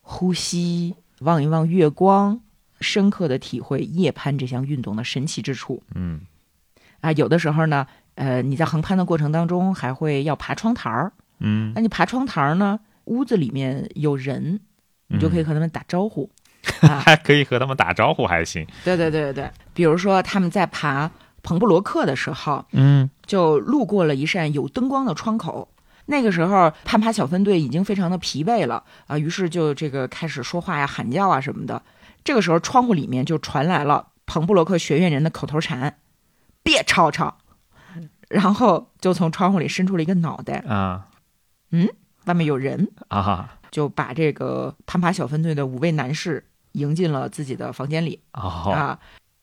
[0.00, 2.40] 呼吸，望一望月光，
[2.80, 6.20] 深刻的体会夜攀这项运动的神奇之处嗯
[7.00, 7.12] 啊。
[7.12, 14.60] 有的时候呢，呃，你在横攀的过程当中还会要爬窗台儿，嗯，那你爬窗台儿呢，屋子里面有人，
[15.08, 16.30] 你就可以嗯和他们打招呼。
[16.80, 18.66] 啊，还可以和他们打招呼，还行。
[18.84, 21.10] 对对对对对，比如说他们在爬
[21.42, 25.68] 彭布罗克的时候，嗯就路过了一扇有灯光的窗口。
[26.06, 31.82] 那个时候，攀爬小分队已经非常的疲惫了啊，于是就这个开始说话呀、喊叫啊什么的。
[32.22, 35.98] 这个时候，窗户里面就传来了彭布罗克学院人的口头禅
[36.62, 37.36] ：“别吵吵。”
[38.28, 41.06] 然后就从窗户里伸出了一个脑袋，啊
[41.70, 41.88] 嗯
[42.24, 48.20] 外面有人，啊就把这个攀爬小分队的五位男士迎进了自己的房间里。
[48.32, 48.98] 哦啊，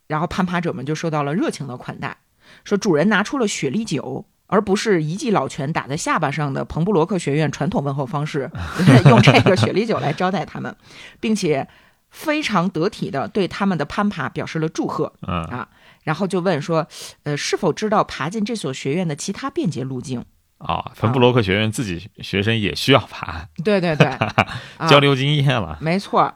[0.07, 2.17] 然后攀爬者们就受到了热情的款待，
[2.63, 8.49] 说主人拿出了雪莉酒，而不是一记老拳打在下巴上的彭布罗克学院传统问候方式，
[9.09, 10.75] 用这个雪莉酒来招待他们，
[11.19, 11.67] 并且
[12.09, 15.67] 非常得体的对他们的攀爬表示了祝贺，嗯
[16.03, 16.87] 然后就问说，
[17.23, 20.23] 呃，是否知道爬进这所学院的其他便捷路径？
[20.57, 25.77] 啊，彭布罗克学院自己学生也需要爬，对对对，啊交流经验了。
[25.81, 26.33] 没错，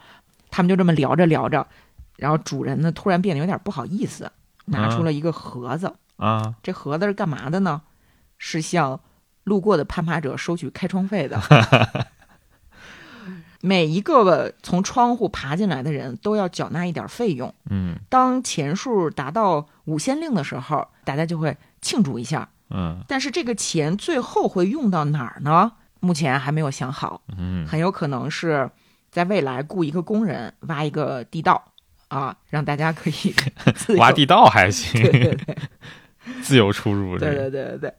[0.49, 1.67] 他们就这么聊着聊着，
[2.17, 4.32] 然后主人呢突然变得有点不好意思，
[4.65, 5.93] 拿出了一个盒子。
[6.17, 7.82] 啊这盒子是干嘛的呢？
[8.38, 8.99] 是向
[9.43, 11.39] 路过的攀爬者收取开窗费的。
[13.65, 17.51] 每一个从窗户爬进来的人都要缴纳一点费用。
[17.69, 22.47] 嗯当钱数达到五仙令的时候，大家就会庆祝一下。
[22.69, 25.71] 嗯但是这个钱最后会用到哪儿呢？
[25.99, 28.69] 目前还没有想好，嗯很有可能是
[29.10, 31.71] 在未来雇一个工人挖一个地道
[32.10, 33.34] 啊，让大家可以
[33.97, 35.58] 挖地道还行，对对对
[36.43, 37.17] 自由出入。
[37.17, 37.93] 对对对对对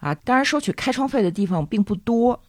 [0.00, 0.12] 啊！
[0.14, 2.40] 当然，收取开窗费的地方并不多。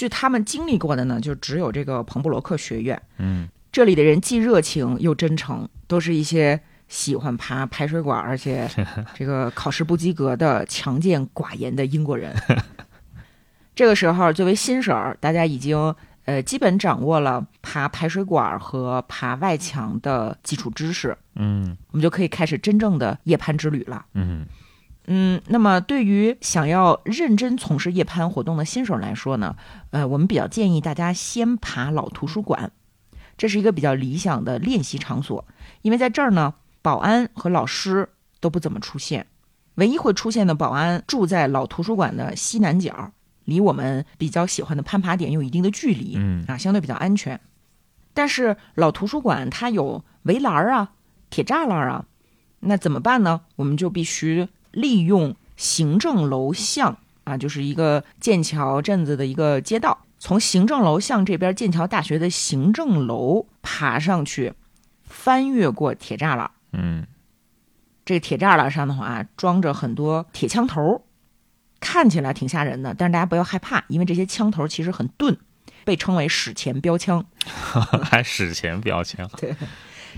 [0.00, 2.98] 据他们经历过的呢，就只有这个彭布罗克学院。
[3.18, 6.58] 嗯这里的人既热情又真诚，都是一些
[6.88, 8.66] 喜欢爬排水管，而且
[9.14, 12.34] 这个考试不及格的强健寡言的英国人。
[13.76, 24.06] 这个时候，作为新手，大家已经呃基本掌握了爬排水管和爬外墙的基础知识，嗯我们就可以开始真正的夜攀之旅了。
[24.14, 24.46] 嗯
[25.06, 29.56] 嗯，那么对于想要认真从事夜攀活动的新手来说呢，
[29.90, 32.70] 呃，我们比较建议大家先爬老图书馆，
[33.36, 35.44] 这是一个比较理想的练习场所，
[35.82, 38.08] 因为在这儿呢，保安和老师
[38.38, 39.26] 都不怎么出现，
[39.76, 43.12] 唯一会出现的保安住在老图书馆的西南角，
[43.44, 47.40] 离我们比较喜欢的攀爬点有一定的距离，嗯啊，相对比较安全。
[48.14, 50.92] 但是老图书馆它有围栏儿啊、
[51.30, 52.04] 铁栅栏啊，
[52.60, 53.40] 那怎么办呢？
[53.56, 64.54] 我们就必须利用行政楼巷啊，就是一个剑桥镇子的一个街道，从行政楼巷这边剑桥大学的行政楼爬上去，
[65.04, 66.50] 翻越过铁栅栏。
[66.72, 67.06] 嗯。
[68.02, 71.04] 这个铁栅栏上的话、啊装着很多铁枪头，
[71.78, 75.36] 看起来挺吓人的，但是大家不要害怕，因为这些枪头其实很钝，
[75.84, 77.24] 被称为史前标枪。
[78.02, 79.30] 还史前标枪。
[79.36, 79.54] 对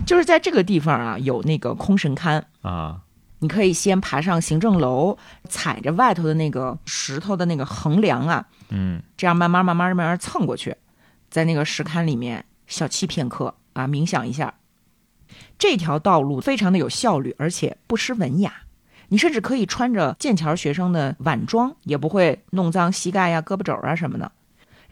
[0.07, 3.01] 就是在这个地方啊，有那个空神龛，啊，
[3.43, 10.77] 你可以先爬上行政楼，踩着外头的那个石头的那个横梁啊，嗯这样慢慢慢慢慢慢蹭过去，
[11.29, 14.55] 在那个石龛里面小憩片刻啊，冥想一下。
[15.59, 18.53] 这条道路非常的有效率，而且不失文雅。
[19.09, 24.31] 你甚至可以穿着剑桥学生的晚装，也不会弄脏膝盖呀、胳膊肘啊什么的。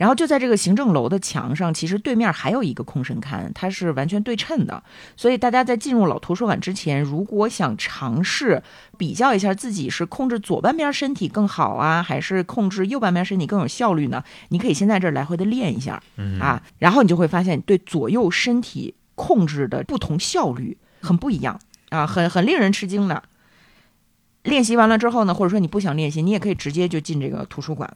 [0.00, 4.82] 然后就在这个行政楼的墙上，其实对面还有一个空神龛，它是完全对称的。
[5.14, 8.62] 所以大家在进入老图书馆之前，如果想尝试
[8.96, 14.24] 比较一下自己是控制左半边身体更好啊，还是控制右半边身体更有效率呢？
[14.48, 21.60] 你可以先在这儿来回的练一下嗯啊，然后你就会发现对左右身体控制的不同效率很不一样
[21.90, 23.22] 啊，很很令人吃惊的。
[24.44, 27.94] 练习完了之后呢，或者说你不想练习，你也可以直接就进这个图书馆。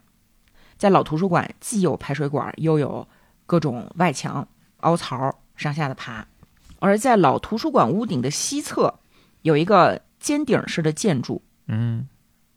[0.77, 3.07] 在老图书馆，既有排水管，又有
[3.47, 4.47] 各种外墙、
[4.79, 6.27] 凹槽上下的爬。
[6.79, 8.95] 而在老图书馆屋顶的西侧，
[9.43, 12.07] 有一个尖顶式的建筑，嗯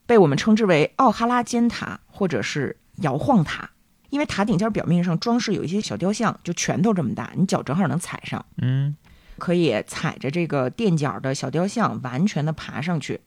[0.06, 3.70] 被我们称之为奥哈拉尖塔或者是摇晃塔，
[4.10, 8.96] 因为塔顶尖表面上装饰有一些小雕像，就拳头这么大，你脚正好能踩上，嗯
[9.38, 13.22] 可以踩着这个垫脚的小雕像完全的爬上去。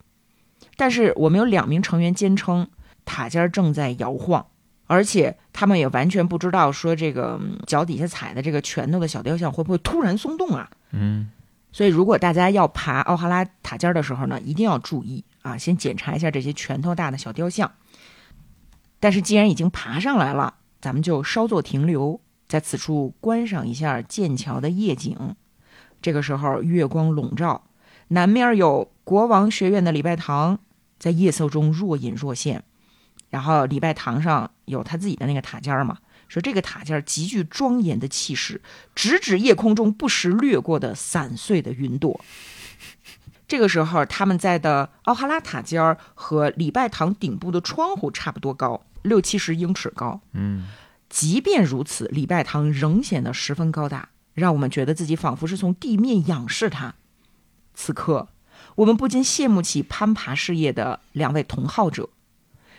[0.76, 2.68] 但是我们有两名成员坚称
[3.05, 4.46] 塔尖正在摇晃，
[4.90, 10.68] 而且他们也完全不知道说这个嗯脚底下踩的这个拳头的小雕像会不会突然松动啊。
[10.90, 11.31] 嗯
[11.70, 17.70] 所以，如果大家要爬奥哈拉塔尖儿的时候呢，一定要注意啊，先检查一下这些拳头大的小雕像。
[18.98, 25.37] 但是，既然已经爬上来了，咱们就稍作停留，在此处观赏一下剑桥的夜景。
[26.03, 27.62] 这个时候，月光笼罩，
[28.09, 30.59] 南面有国王学院的礼拜堂，
[30.98, 32.64] 在夜色中若隐若现。
[33.30, 38.60] 然后，礼拜堂上有他自己的那个塔尖儿嘛，说这个塔尖儿极具庄严的气势，
[38.94, 42.20] 直指夜空中不时掠过的散碎的云朵。
[43.46, 50.20] 这个时候，他们在的奥哈拉塔尖儿和礼拜堂顶部的窗户差不多高，六七十英尺高。
[50.32, 50.66] 嗯
[51.08, 56.94] 即便如此，礼拜堂仍显得十分高大，让我们觉得自己仿佛是从地面仰视它。
[57.74, 58.28] 此刻，
[58.76, 62.08] 我们不禁羡慕起攀爬事业的两位同好者。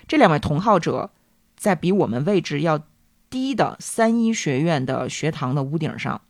[0.08, 1.12] 这两位同好者
[1.56, 2.82] 在比我们位置要
[3.30, 6.22] 低的三一学院的学堂的屋顶上。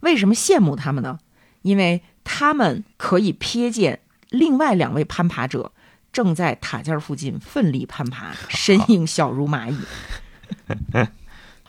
[0.00, 1.18] 为什么羡慕他们呢？
[1.62, 5.72] 因为他们可以瞥见另外两位攀爬者
[6.12, 9.76] 正在塔尖附近奋力攀爬， 身影小如蚂蚁。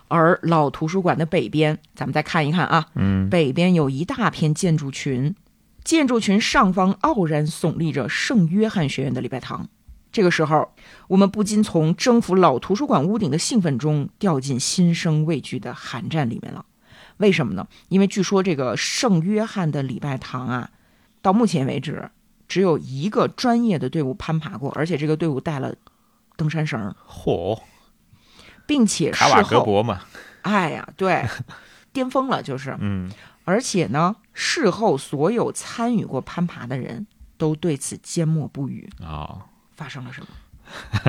[0.07, 5.35] 而老图书馆的北边，咱们再看一看啊，嗯北边有一大片建筑群，
[5.83, 9.69] 建筑群上方傲然耸立着圣约翰学院的礼拜堂。
[10.11, 10.73] 这个时候，
[11.07, 16.65] 我们不禁从征服老图书馆屋顶的兴奋中掉进心生畏惧的寒战里面了。
[17.17, 17.67] 为什么呢？
[17.89, 20.71] 因为据说这个圣约翰的礼拜堂啊，
[21.21, 22.09] 到目前为止
[22.47, 25.75] 只有一个专业的队伍攀爬过，而且这个队伍带了
[26.37, 27.61] 登山绳，嚯，
[28.65, 30.01] 并且事卡瓦格后，博嘛，
[30.43, 31.27] 哎 呀，对，
[31.91, 32.75] 巅峰了，就是。
[32.79, 33.11] 嗯
[33.45, 38.87] 而且呢，事后所有参与过攀爬的人都对此缄默不语。
[39.01, 39.47] 啊，
[39.79, 40.27] 发生了什么？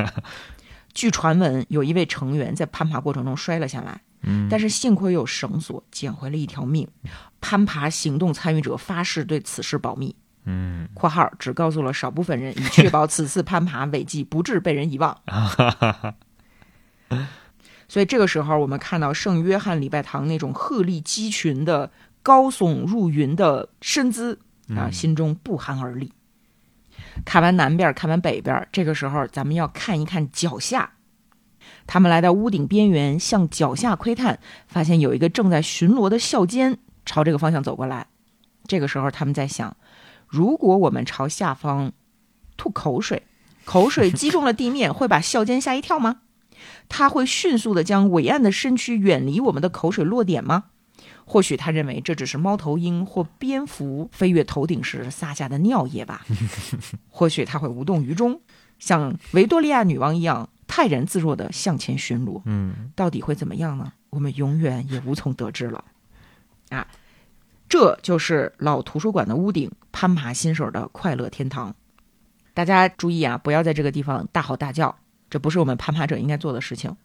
[0.95, 6.87] 据传闻，有一位成员在攀爬过程中摔了下来，嗯，但是幸亏有绳索，捡回了一条命。
[7.41, 10.15] 攀爬行动参与者发誓对此事保密
[10.45, 15.19] 嗯（括号只告诉了少部分人，以确保此次攀爬违纪不致被人遗忘）。
[17.89, 21.91] 所以这个时候，我们看到圣约翰礼拜堂那种鹤立鸡群的
[22.23, 26.13] 高耸入云的身姿啊，嗯心中不寒而栗。
[27.25, 30.93] 看完南边，看完北边，这个时候咱们要看一看脚下。
[31.87, 38.07] 他们来到屋顶边缘，向脚下窥探，发现有一个正在巡逻的校监朝这个方向走过来。
[38.67, 39.77] 这个时候，他们在想：
[40.27, 41.93] 如果我们朝下方
[42.57, 43.23] 吐口水，
[43.65, 46.21] 口水击中了地面，会把校监吓一跳吗？
[46.89, 50.65] 他会迅速地将伟岸的身躯远离我们的口水落点吗？
[51.31, 56.27] 或许他认为这只是猫头鹰或蝙蝠飞越头顶时撒下的尿液吧。
[57.09, 58.41] 或许他会无动于衷，
[58.81, 62.43] 像维多利亚女王一样泰然自若地向前巡逻。
[62.47, 63.93] 嗯到底会怎么样呢？
[64.11, 65.85] 我们永远也无从得知了。
[66.71, 66.89] 啊，
[67.69, 71.77] 这就是老图书馆的屋顶，攀爬新手的快乐天堂。
[72.55, 74.99] 大家注意啊，不要在这个地方大吼大叫，
[75.31, 76.97] 这不是我们攀爬者应该做的事情。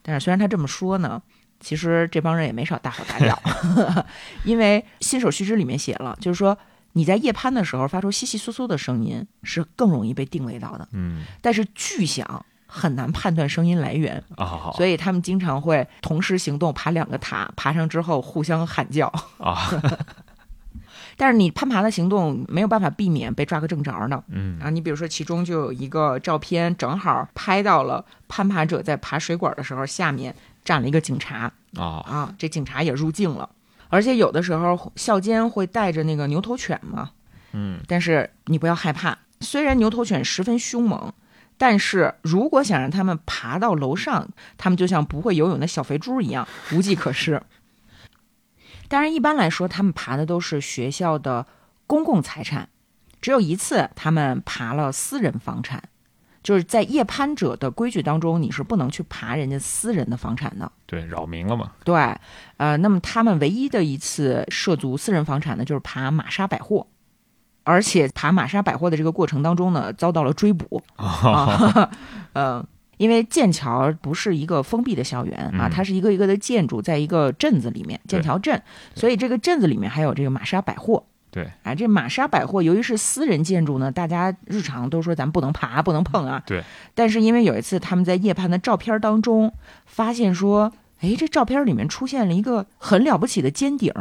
[0.00, 1.22] 但是虽然他这么说呢，
[1.60, 3.38] 其实这帮人也没少大吼大叫，
[4.44, 6.56] 因为新手须知里面写了，就是说
[6.92, 14.22] 你在夜攀的时候发出窸窸窣窣的声音是更容易被定位到的，嗯但是巨响很难判断声音来源。
[14.36, 19.06] 啊，好所以他们经常会同时行动，爬两个塔，爬上之后互相喊叫。
[19.38, 19.68] 啊，
[21.16, 24.22] 但是你攀爬的行动没有办法避免被抓个正着呢。
[24.28, 30.34] 嗯啊，你比如说其中就有一个照片，正好拍到了攀爬者在爬水管的时候，下面
[30.64, 31.52] 站了一个警察。
[31.76, 31.84] 啊。
[32.06, 33.48] 啊，这警察也入境了。
[33.88, 37.10] 而且有的时候校监会带着那个牛头犬嘛，
[37.52, 37.80] 嗯。
[37.88, 41.12] 但是你不要害怕，虽然牛头犬十分凶猛，
[41.58, 47.42] 但是如果想让他们爬到楼上，他们就像不会游泳的小肥猪一样，无计可施。
[48.88, 51.46] 当然，一般来说，他们爬的都是学校的
[51.86, 52.68] 公共财产，
[53.20, 55.82] 只有一次他们爬了私人房产，
[56.42, 60.70] 就是在夜攀者的规矩当中，你是不能去爬人家私人的房产的。
[60.86, 61.94] 对，扰民了嘛，对，
[62.56, 66.86] 呃，那么他们唯一的一次涉足私人房产呢，就是爬玛莎百货，
[67.64, 71.90] 而且爬玛莎百货的这个过程当中呢，遭到了追捕啊，
[72.32, 72.64] 呃，
[72.96, 78.60] 因为剑桥不是一个封闭的校园啊，嗯它是一个一个的建筑，在一个镇子里面，剑桥镇，
[78.94, 81.04] 所以这个镇子里面还有这个玛莎百货。
[81.30, 86.42] 对，哎，这玛莎百货由于是私人建筑呢，大家日常都说咱不能爬，不能碰啊。
[86.44, 86.62] 对。
[86.94, 89.54] 但是因为有一次他们在夜盘的照片当中
[89.86, 93.92] 发现说，哎，这照片里面出现了一个很了不起的尖顶，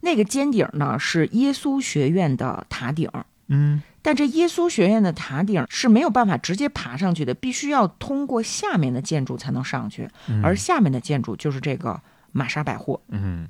[0.00, 3.10] 那个尖顶呢是耶稣学院的塔顶，
[3.48, 12.00] 嗯但这耶稣学院的塔顶是没有办法直接爬上去的，必须要通过下面的建筑才能上去，嗯而下面的建筑就是这个
[12.32, 13.00] 玛莎百货。
[13.08, 13.48] 嗯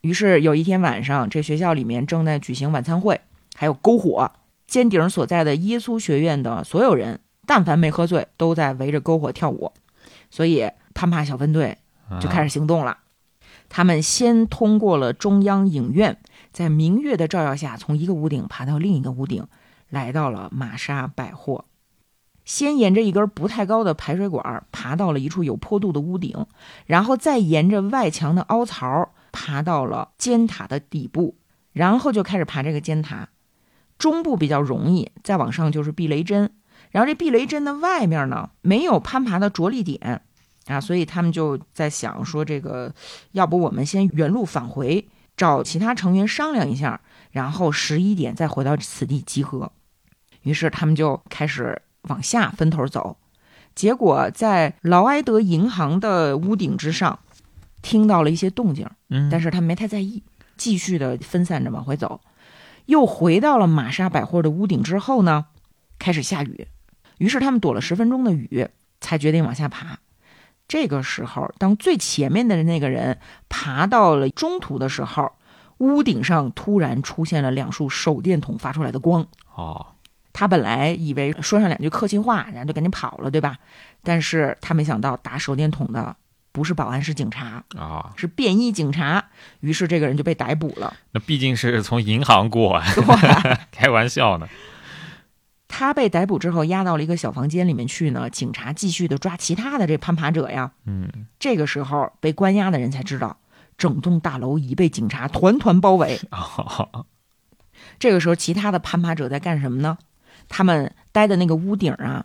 [0.00, 3.20] 于是有一天晚上，这学校里面正在举行晚餐会，
[3.54, 4.30] 还有篝火。
[4.66, 9.72] 尖顶所在的耶稣学院的所有人，但凡没喝醉，都在围着篝火跳舞。
[10.30, 11.78] 所以攀爬小分队
[12.20, 12.98] 就开始行动了。
[13.70, 16.18] 他们先通过了中央影院，
[16.52, 19.46] 在明月的照耀下，从一个屋顶爬到另一个屋顶，
[19.88, 21.64] 来到了玛莎百货。
[22.44, 26.46] 先沿着一根不太高的排水管爬到了一处有坡度的屋顶，
[26.84, 29.07] 然后再沿着外墙的凹槽
[29.48, 31.34] 爬到了尖塔的底部，
[31.72, 33.30] 然后就开始爬这个尖塔。
[33.96, 36.50] 中部比较容易，再往上就是避雷针。
[36.90, 40.20] 然后这避雷针的外面呢，没有攀爬的着力点
[40.66, 42.94] 啊，所以他们就在想说，这个
[43.32, 49.72] 要不我们先原路返回，找其他成员商量一下，然后十一点再回到此地集合。
[50.42, 53.16] 于是他们就开始往下分头走，
[53.74, 57.18] 结果在劳埃德银行的屋顶之上
[57.82, 60.22] 听到了一些动静，嗯，但是他没太在意，
[60.56, 62.20] 继续的分散着往回走。
[62.86, 65.46] 又回到了玛莎百货的屋顶之后呢，
[65.98, 66.66] 开始下雨，
[67.18, 68.68] 于是他们躲了十分钟的雨，
[69.00, 69.98] 才决定往下爬。
[70.66, 73.18] 这个时候，当最前面的那个人
[73.48, 75.32] 爬到了中途的时候，
[75.78, 79.26] 屋顶上突然出现了两束手电筒发出来的光。
[79.54, 79.86] 哦，
[80.32, 83.56] 他本来以为说上两句客气话，然后就赶紧跑了，对吧？
[84.02, 86.16] 但是他没想到打手电筒的
[86.52, 89.24] 不是保安，是警察，啊，是便衣警察。
[89.60, 90.96] 于是这个人就被逮捕了。
[91.12, 94.48] 那毕竟是从银行过，对， 开玩笑呢。
[95.68, 98.28] 他被逮捕之后押到了一个小房间里面去呢。
[98.30, 100.72] 警察继续的抓其他的这攀爬者呀。
[100.86, 103.36] 嗯这个时候被关押的人才知道，
[103.76, 106.18] 整栋大楼已被警察团团包围。
[108.00, 109.98] 这个时候，其他的攀爬者在干什么呢？
[110.48, 112.24] 他们待的那个屋顶啊，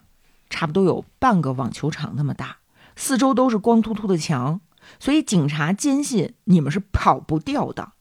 [0.49, 2.55] 差不多有半个网球场那么大，
[2.95, 4.61] 四周都是光秃秃的墙，
[4.99, 7.93] 所以警察坚信你们是跑不掉的。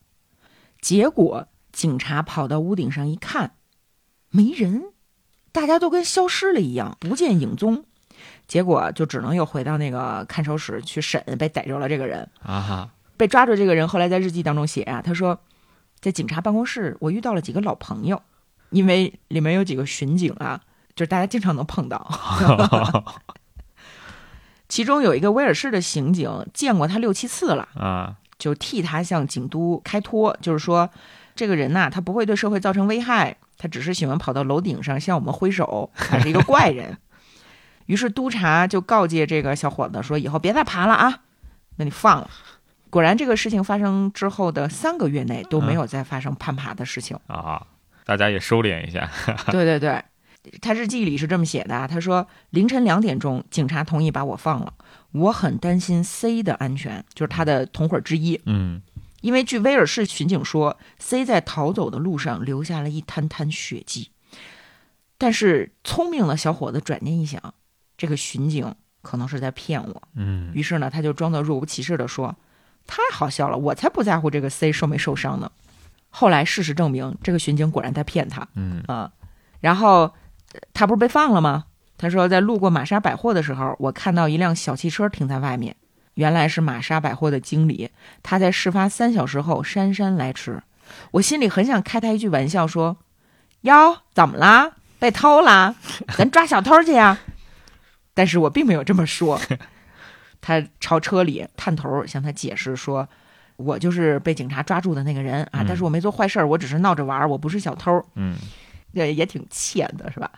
[0.80, 3.54] 结果，警察跑到屋顶上一看，
[4.30, 4.92] 没人，
[5.52, 7.84] 大家都跟消失了一样，不见影踪。
[8.46, 15.40] 结果就只能又回到那个看守室去审被逮着了这个人啊，被抓住这个人后来在日记当中写啊，他说，
[16.00, 18.22] 在警察办公室我遇到了几个老朋友。
[18.70, 20.58] 因为里面有几个巡警啊，
[20.96, 22.08] 就是大家经常能碰到。
[24.72, 30.88] 其中有一个威尔士的刑警见过他六七次了啊，就替他向警督开脱，就是说
[31.34, 36.96] 这个人呐，他不会对社会造成危害，他只是喜欢跑到楼顶上向我们挥手，他是一个怪人。
[37.84, 41.18] 于是督察就告诫这个小伙子说：“以后别再爬了啊，
[41.76, 42.30] 那你放了。”
[42.88, 47.66] 果然，这个事情发生之后的三个月内都没有再发生攀爬的事情啊。
[48.06, 49.06] 大家也收敛一下。
[49.50, 50.02] 对 对对，
[50.60, 51.86] 他日记里是这么写的。
[51.88, 54.74] 他说凌晨两点钟，警察同意把我放了。
[55.12, 58.40] 我很担心 C 的安全，就是他的同伙之一。
[58.46, 58.80] 嗯，
[59.20, 64.10] 因为据威尔士巡警说，C 在逃走的路上留下了一滩滩血迹。
[65.18, 67.54] 但是聪明的小伙子转念一想，
[67.96, 70.02] 这个巡警可能是在骗我。
[70.16, 72.34] 嗯，于是呢，他就装作若无其事的说
[72.88, 75.52] ：“太好笑了，我才不在乎这个 C 受没受伤呢。”
[76.10, 78.48] 后来事实证明，这个巡警果然在骗他。
[78.54, 79.12] 嗯啊，
[79.60, 80.12] 然后
[80.72, 81.64] 他不是被放了吗？
[81.98, 85.76] 他说，在路过玛莎百货的时候，我看到一辆小汽车停在外面，
[86.14, 87.90] 原来是玛莎百货的经理。
[88.22, 90.62] 他在事发三小时后姗姗来迟。
[91.12, 92.96] 我心里很想开他一句玩笑，说
[93.62, 94.72] ：“哟，怎么啦？
[94.98, 95.74] 被偷啦？
[96.16, 97.18] 咱抓小偷去呀！”
[98.14, 99.40] 但是我并没有这么说。
[100.40, 103.08] 他朝车里探头向他解释说。
[103.56, 105.62] 我就是被警察抓住的那个人啊！
[105.68, 108.04] 但是我没做坏事儿，我只是闹着玩，我不是小偷。
[108.16, 108.34] 嗯，
[108.92, 110.30] 也也挺欠的，是吧？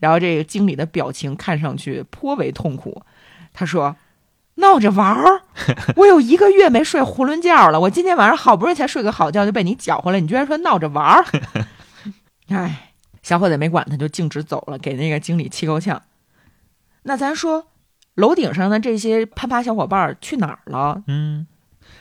[0.00, 3.02] 然后这个经理的表情看上去颇为痛苦。
[3.52, 3.96] 他说
[4.56, 5.42] ：“闹着玩儿，
[5.96, 7.80] 我有一个月没睡囫囵觉了。
[7.80, 10.20] 我今天晚上好不容易才睡个好觉，就被你搅和了。
[10.20, 11.24] 你居然说闹着玩儿！
[12.48, 12.92] 哎，
[13.22, 16.02] 小伙子没管他，就径直走了，给那个经理气够呛。
[17.04, 17.66] 那咱说，
[18.14, 21.02] 楼顶上的这些攀爬小伙伴去哪儿了？
[21.06, 21.46] 嗯。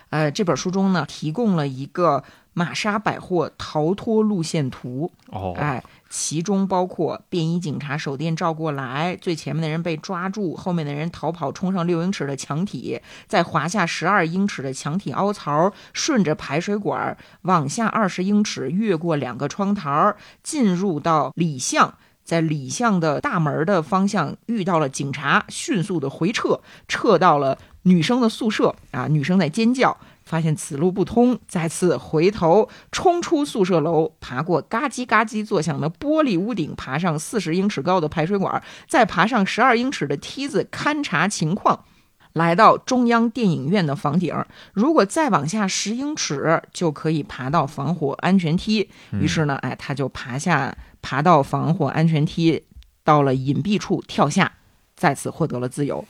[0.09, 5.09] 呃，这本书中呢，提供了一个玛莎百货逃脱路线图。
[5.27, 5.81] 哦，哎，
[6.11, 21.95] 其中包括便衣警察手电照过来，最前面的人被抓住，后面的人逃跑，冲上六英尺的墙体，再滑下十二英尺的墙体凹槽，顺着排水管往下二十英尺，越过两个窗台，进入到里巷。
[22.23, 28.73] 在里巷的大门的方向遇到了警察，迅速的回撤，撤到了女生的宿舍。
[28.91, 29.97] 啊，女生在尖叫，
[30.31, 41.83] 发现此路不通，再次回头冲出宿舍楼，爬过嘎叽嘎叽作响的玻璃屋顶，爬上四十英尺高的排水管，再爬上十二英尺的梯子勘察情况，
[42.31, 44.33] 来到中央电影院的房顶。
[44.71, 48.89] 如果再往下十英尺，就可以爬到防火安全梯。
[49.11, 50.77] 于是呢，哎，他就爬下。
[51.03, 52.63] 爬到防火安全梯，
[53.03, 54.51] 到了隐蔽处跳下，
[54.95, 56.05] 再次获得了自由，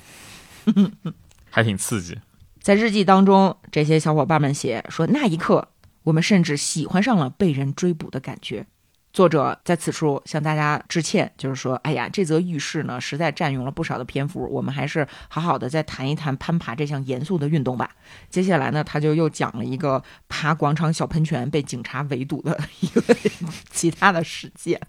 [1.50, 2.20] 还挺刺激。
[2.62, 5.70] 在日记当中，这些小伙伴们写说，那一刻
[6.04, 8.68] 我们甚至喜欢上了被人追捕的感觉。
[9.12, 17.90] 作者在此处向大家致歉，就是说，哎呀，这则轶事呢，实在占用了不少的篇幅，我们还是好好的再谈一谈攀爬这项严肃的运动吧。
[18.30, 23.02] 接下来呢，他就又讲了一个爬广场小喷泉被警察围堵的一个
[23.74, 24.80] 其他的事件。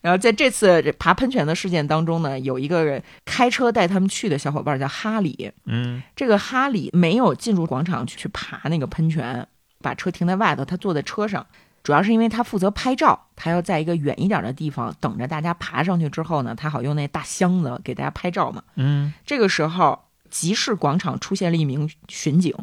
[0.00, 9.46] 然后在这次爬喷泉的事件当中呢，有一个开车带他们去的小伙伴叫哈里，嗯，这个哈里没有进入广场去爬那个喷泉，
[9.80, 11.46] 把车停在外头，他坐在车上。
[11.82, 18.62] 主要是因为他负责拍照，他要在一个远一点的地方等着大家爬上去之后呢，他好用那大箱子给大家拍照嘛。
[18.76, 19.98] 嗯，这个时候
[20.28, 22.54] 集市广场出现了一名巡警，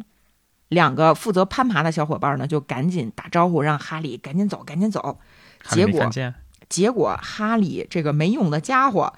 [0.68, 5.18] 两个负责攀爬的小伙伴呢就赶紧打招呼让哈利赶紧走，赶紧走。
[5.64, 6.08] 结果
[6.68, 9.12] 结果哈里这个没用的家伙。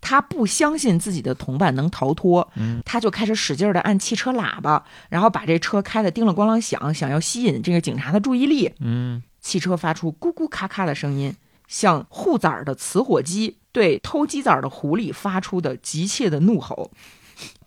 [0.00, 2.50] 他不相信自己的同伴能逃脱，
[2.86, 8.72] 他就开始使劲的按汽车喇叭，然后把这车开的叮了咣啷响，想要吸引这个警察的注意力。
[8.78, 11.34] 嗯，汽车发出咕咕咔咔的声音，
[11.66, 16.90] 像护崽儿的雌火鸡对偷鸡崽儿的狐狸发出的急切的怒吼。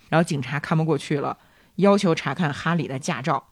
[0.09, 1.37] 然后警察看不过去了，
[1.75, 3.43] 要求查看哈里的驾照，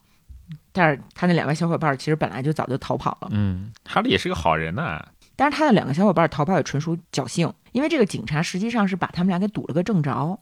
[0.72, 3.28] 但是他那两位小伙伴其实本来就早就逃跑了。
[3.30, 5.06] 嗯，哈利也是个好人呐。
[5.40, 10.38] 但是他的两个小伙伴逃跑也纯属侥幸，因为这个警察实际上是把他们俩给堵了个正着。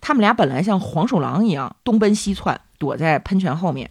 [0.00, 3.90] 他们俩本来像黄鼠狼一样东奔西窜，躲在喷泉后面，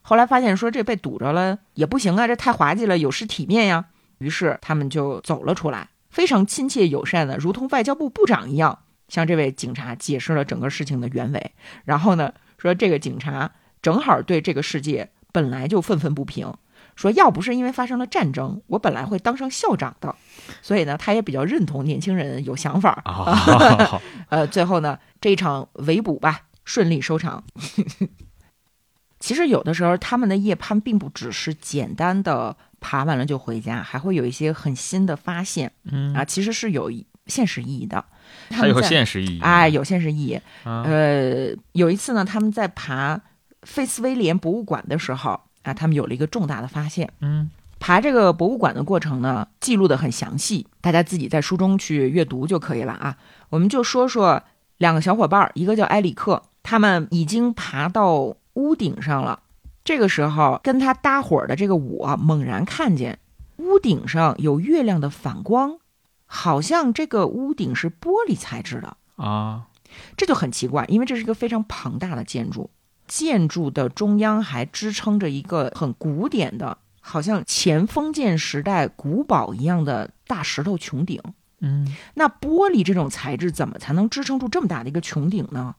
[0.00, 3.84] 后来发现说这被堵着了也不行啊，这太滑稽了，有失体面呀。
[4.16, 8.78] 于是他们就走了出来，非常亲切友善的，如同外交部部长一样，
[9.08, 11.52] 向这位警察解释了整个事情的原委。
[11.84, 13.50] 然后呢，说这个警察
[13.82, 16.54] 正好对这个世界本来就愤愤不平，
[16.98, 20.12] 说要不是因为发生了战争，我本来会当上校长的。
[20.60, 23.00] 所以呢，他也比较认同年轻人有想法。
[23.04, 27.44] 啊， 呃，最后呢，这一场围捕吧顺利收场。
[29.20, 35.70] 其实有的时候，他们的夜攀并不只是简单的爬完了就回家，还会有一些很新的发现。
[35.84, 36.90] 嗯啊，其实是有
[37.26, 38.04] 现实意义的。
[38.50, 39.40] 他还有现实意义。
[39.40, 40.40] 哎，有现实意义。
[40.64, 43.20] 啊呃，有一次呢，他们在爬
[43.62, 47.12] 费斯威廉博物馆的时候啊，他们有了一个重大的发现。
[47.20, 47.50] 嗯
[47.80, 53.16] 爬这个博物馆的过程呢，记录的很详细，大家自己在书中去阅读就可以了啊。
[53.50, 54.42] 我们就说说
[54.78, 59.40] 两个小伙伴儿，一个叫埃里克，他们已经爬到屋顶上了。
[59.84, 63.20] 这个时候，跟他搭伙儿的这个我猛然看见
[63.58, 65.78] 屋顶上有月亮的反光，
[66.26, 68.96] 好像这个屋顶是玻璃材质的。
[69.14, 69.68] 啊，
[70.16, 72.68] 这就很奇怪，因为这是一个非常庞大的建筑，
[73.08, 81.20] 建筑的中央还支撑着一个很古典的，好像前封建时代古堡一样的大石头穹顶。
[81.60, 85.74] 嗯那玻璃这种材质怎么才能支撑住这么大的一个穹顶呢？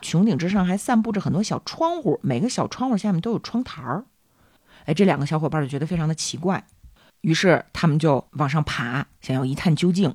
[0.00, 4.04] 穹顶之上还散布着很多小窗户，每个小窗户下面都有窗台儿。
[4.86, 6.64] 哎，这两个小伙伴就觉得非常的奇怪，
[7.20, 10.14] 于是他们就往上爬，想要一探究竟。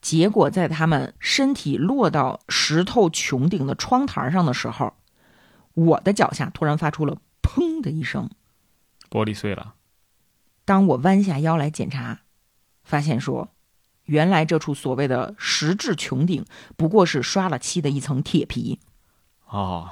[0.00, 4.94] 结果在他们身体落到石头穹顶的窗台上的时候，
[5.80, 8.28] 我的脚下突然发出了“砰”的一声。
[9.10, 9.74] 玻璃碎了。
[10.64, 12.20] 当我弯下腰来检查，
[12.84, 13.48] 发现说，
[14.04, 16.44] 原来这处所谓的石质穹顶
[16.76, 18.78] 不过是刷了漆的一层铁皮。
[19.48, 19.90] 哦，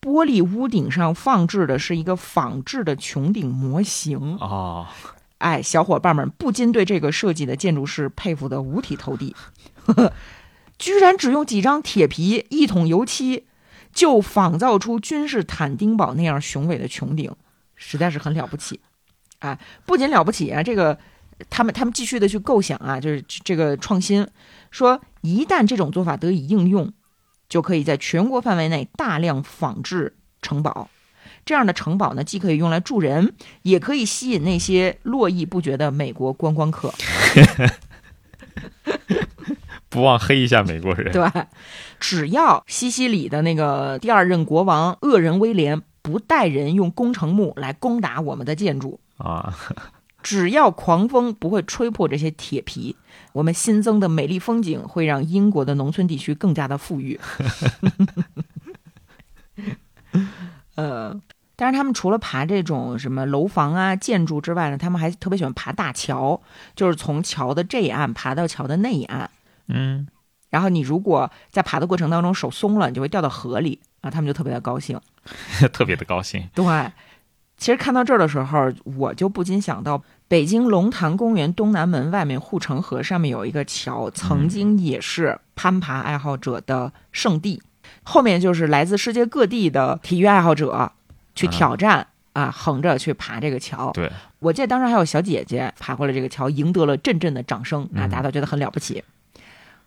[0.00, 4.36] 玻璃屋顶上放置的是一个仿制的穹顶模型。
[4.38, 4.86] 哦，
[5.38, 9.34] 哎，小伙伴们不禁对这个设计的建筑师佩服得五体投地，
[10.78, 13.46] 居然只用几张铁皮、一桶油漆，
[13.96, 17.34] 就仿造出君士坦丁堡那样雄伟的穹顶，
[17.74, 18.78] 实在是很了不起。
[19.38, 20.98] 啊，不仅了不起啊，这个
[21.48, 24.28] 他们他们继续的去构想啊，就是这个创新，
[24.70, 26.92] 说一旦这种做法得以应用，
[27.48, 30.90] 就可以在全国范围内大量仿制城堡。
[31.46, 36.92] 这样的城堡呢，既可以用来住人，也可以吸引那些络绎不绝的美国观光客。
[39.96, 41.10] 不忘黑一下美国人。
[41.10, 41.26] 对，
[41.98, 49.56] 只要西西里的那个第二任国王恶人威廉不带人用工程木来攻打我们的建筑，啊，
[50.22, 52.94] 只要狂风不会吹破这些铁皮，
[53.32, 57.18] 我们新增的美丽风景会让英国的农村地区更加的富裕。
[60.76, 61.18] 呃，
[61.56, 66.42] 但是他们除了爬这种什么楼房啊、建筑之外呢，他们还特别喜欢爬大桥，
[66.74, 69.30] 就是从桥的这一岸爬到桥的那一岸。
[69.68, 70.06] 嗯，
[70.50, 75.00] 然后你如果在爬的过程当中手松了，你就会掉到河里啊，他们就特别的高兴。
[75.72, 76.48] 特别的高兴。
[76.54, 76.92] 对，
[77.56, 87.62] 其实看到这儿的时候，我就不禁想到，北京龙潭公园东南门外面护城河上面有一个桥，曾经也是攀爬爱好者的圣地。
[88.02, 90.92] 后面就是来自世界各地的体育爱好者
[91.34, 93.90] 去挑战啊，横着去爬这个桥。
[93.92, 99.02] 对，我记得当时还有小姐姐爬过了这个桥，赢得了阵阵的掌声啊，嗯大家都觉得很了不起。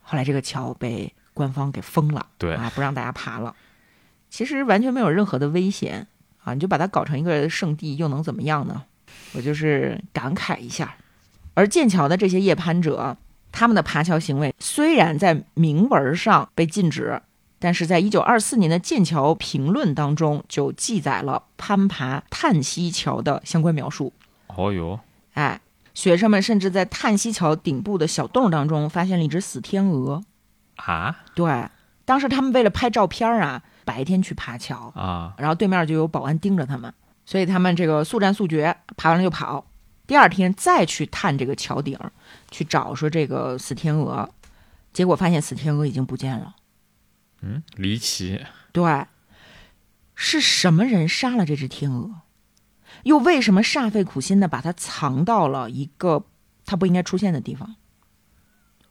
[0.09, 3.55] 后来这个桥被官方给封了，对啊，不让大家爬了。
[4.31, 6.07] 其实完全没有任何的危险
[6.43, 8.83] 啊，你就把它搞成一个圣地，又能怎么样呢？
[9.33, 10.95] 我就是感慨一下。
[11.53, 13.15] 而剑桥的这些夜攀者，
[13.51, 17.21] 他们的爬桥行为虽然在明文上被禁止，
[17.59, 24.11] 但是在一九二四年的剑桥评论当中就记载了攀爬叹息桥的相关描述。
[24.47, 24.99] 哦哟，
[25.33, 25.61] 哎，
[25.93, 30.23] 学生们甚至在叹息桥顶部的小洞当中发现了一只死天鹅。
[30.75, 31.67] 啊对，
[32.05, 36.93] 当时他们为了拍照片啊，白天去爬桥，啊，然后对面就有保安盯着他们，
[37.25, 39.65] 所以他们这个速战速决，爬完了就跑。
[40.07, 41.99] 第二天再去探这个桥顶，
[42.49, 44.29] 去找说这个死天鹅，
[44.91, 46.55] 结果发现死天鹅已经不见了。
[47.41, 48.43] 嗯，离奇。
[48.71, 49.05] 对，
[50.15, 52.21] 是什么人杀了这只天鹅？
[53.03, 56.25] 又为什么煞费苦心的把它藏到了一个
[56.65, 57.75] 它不应该出现的地方？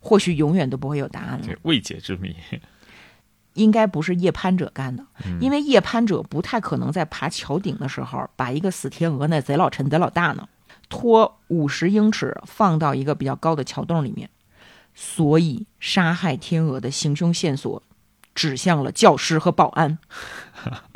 [0.00, 1.46] 或许永远都不会有答案了。
[1.46, 2.34] 对，未解之谜。
[3.54, 10.48] 应该不是夜攀者干的，嗯因为夜攀者不太可能在爬桥顶的时候把一个死天鹅那贼老沉贼老大呢
[10.88, 14.30] 拖五十英尺放到一个比较高的桥洞里面，
[14.94, 17.82] 所以杀害天鹅的行凶线索
[18.32, 19.98] 指向了教师和保安。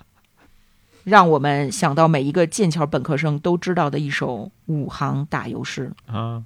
[1.04, 6.44] 让我们想到每一个剑桥本科生都知道的一首五行打油诗，啊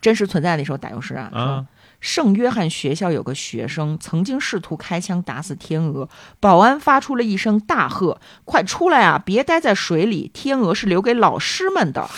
[0.00, 1.30] 真实存在的一首打油诗啊。
[1.32, 1.66] 啊
[2.00, 6.08] 圣约翰学校有个学生曾经试图开枪打死天鹅，
[6.40, 9.22] 保安发出了一声大喝：“快出来啊！
[9.22, 12.08] 别待在水里，天鹅是留给老师们的。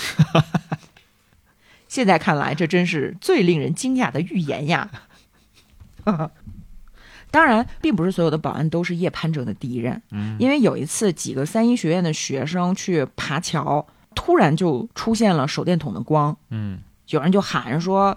[1.88, 4.88] ”现在看来，这真是最令人惊讶的预言呀！
[7.32, 10.36] 当然，并不是所有的保安都是夜攀者的敌人，嗯。
[10.38, 16.78] 因为有一次，几个三一学院的学生去爬桥，突然就出现了手电筒的光，嗯。
[17.08, 18.16] 有人就喊说：“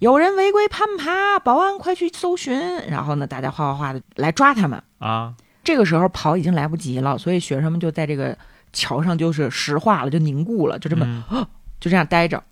[0.00, 2.58] 有人违规攀爬，保安快去搜寻！”
[2.90, 4.82] 然后呢，大家哗哗哗的来抓他们。
[4.98, 5.34] 啊。
[5.64, 8.36] 这个时候跑已经来不及了，所以学生们就在这个
[8.72, 11.46] 桥上就是石化了，就凝固了，就这么、嗯。
[11.80, 12.42] 就这样待着。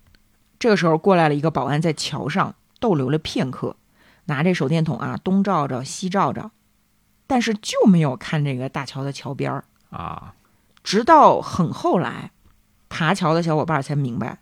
[0.59, 3.75] 这个时候过来了一个保安，在桥上逗留了片刻，
[4.27, 6.51] 拿这手电筒啊东照照西照照，
[7.25, 9.65] 但是就没有看这个大桥的桥边儿。
[9.89, 10.35] 啊
[10.83, 12.31] 直到很后来，
[12.87, 14.39] 爬桥的小伙伴才明白，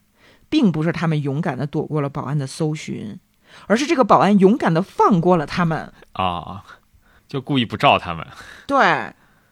[0.47, 3.19] 并不是他们勇敢的躲过了保安的搜寻，
[3.65, 5.91] 而是这个保安勇敢的放过了他们。
[6.13, 6.63] 啊，
[7.27, 8.27] 就故意不照他们
[8.67, 8.77] 对，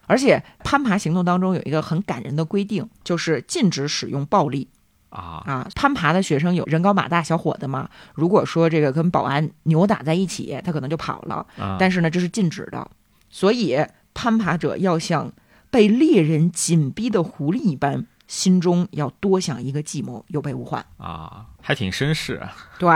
[0.06, 4.70] 而且攀爬行动当中有一个很感人的规定，就是禁止使用暴力
[5.14, 5.68] 啊啊。
[5.76, 11.45] 攀爬的学生有人高马大小伙子嘛，如果说这个跟保安扭打在一起，他可能就跑了。
[11.57, 12.89] 啊但是呢，这是禁止的，
[13.30, 13.78] 所以
[14.14, 15.32] 攀爬者要像
[15.70, 20.86] 被猎人紧逼的狐狸一般，心中要多想一个计谋，有备无患。
[20.97, 22.41] 啊，还挺绅士
[22.78, 22.89] 对，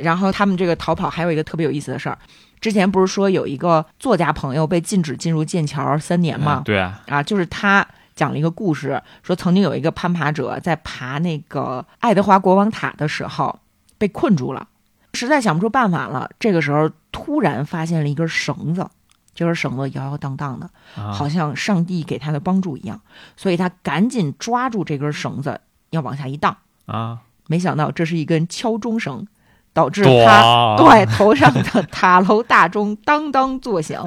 [0.00, 2.18] 然后他们这个逃跑还有一个特别有意思的事儿，
[2.60, 6.64] 之前不是说有一个作家朋友被禁止进入剑桥三年吗嗯？
[6.64, 7.86] 对啊啊，就是他
[8.20, 13.60] 讲了一个故事，说曾经有一个攀爬者在爬那个爱德华国王塔的时候
[13.96, 14.68] 被困住了，
[15.14, 16.28] 实在想不出办法了。
[16.38, 18.86] 这个时候突然发现了一根绳子，
[19.34, 23.00] 这根绳子摇摇荡荡的，啊好像上帝给他的帮助一样，
[23.38, 25.58] 所以他赶紧抓住这根绳子
[25.88, 26.54] 要往下一荡，
[26.84, 29.26] 啊没想到这是一根敲钟绳，
[29.72, 34.06] 导致他对头上的 塔楼大钟当当作响。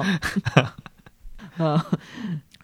[1.58, 1.80] 嗯，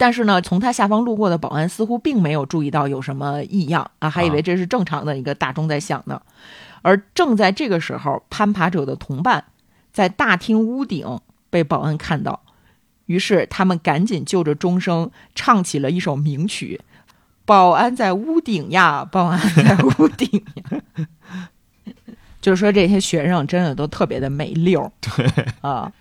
[0.01, 6.23] 但是呢，从他下方路过的保安似乎并没有注意到有什么异样啊，还以为这是正常的一个大钟在响呢。
[6.81, 9.45] 而正在这个时候，攀爬者的同伴
[9.93, 11.21] 在大厅屋顶
[11.51, 12.41] 被保安看到，
[13.05, 16.81] 于是他们赶紧就着钟声唱起了一首名曲
[17.45, 20.81] ：“保安在屋顶呀，保安在屋顶呀。
[22.41, 25.93] ”就是说这些学生真的都特别的没溜儿，对啊，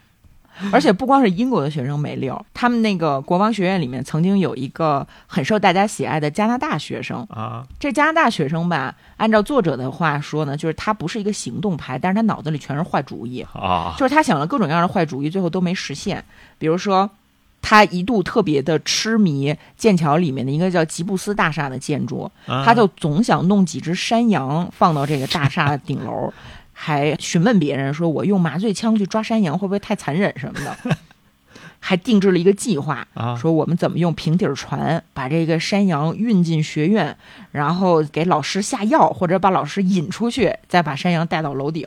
[0.72, 7.26] 而且不光是英国的学生没溜儿，他们那个国王学院里面曾经有一个很受大家喜爱的加拿大学生。
[7.30, 16.24] 啊这加拿大学生吧，按照作者的话说呢，就是他不是一个行动派，但是他脑子里全是坏主意，啊就是他想了各种各样的坏主意，最后都没实现。
[16.57, 17.10] 比如说，
[17.62, 26.34] 他一度特别的痴迷剑桥里面的一个叫吉布斯大厦的建筑，啊他就总想弄几只山羊放到这个大厦的顶楼，
[26.82, 30.95] 还询问别人说：“我用麻醉枪去抓山羊会不会太残忍什么的？”
[31.82, 37.17] 还定制了一个计划，啊说我们怎么用平底儿船把这个山羊运进学院，
[37.51, 41.86] 然后给老师下药，或者把老师引出去，再把山羊带到楼顶。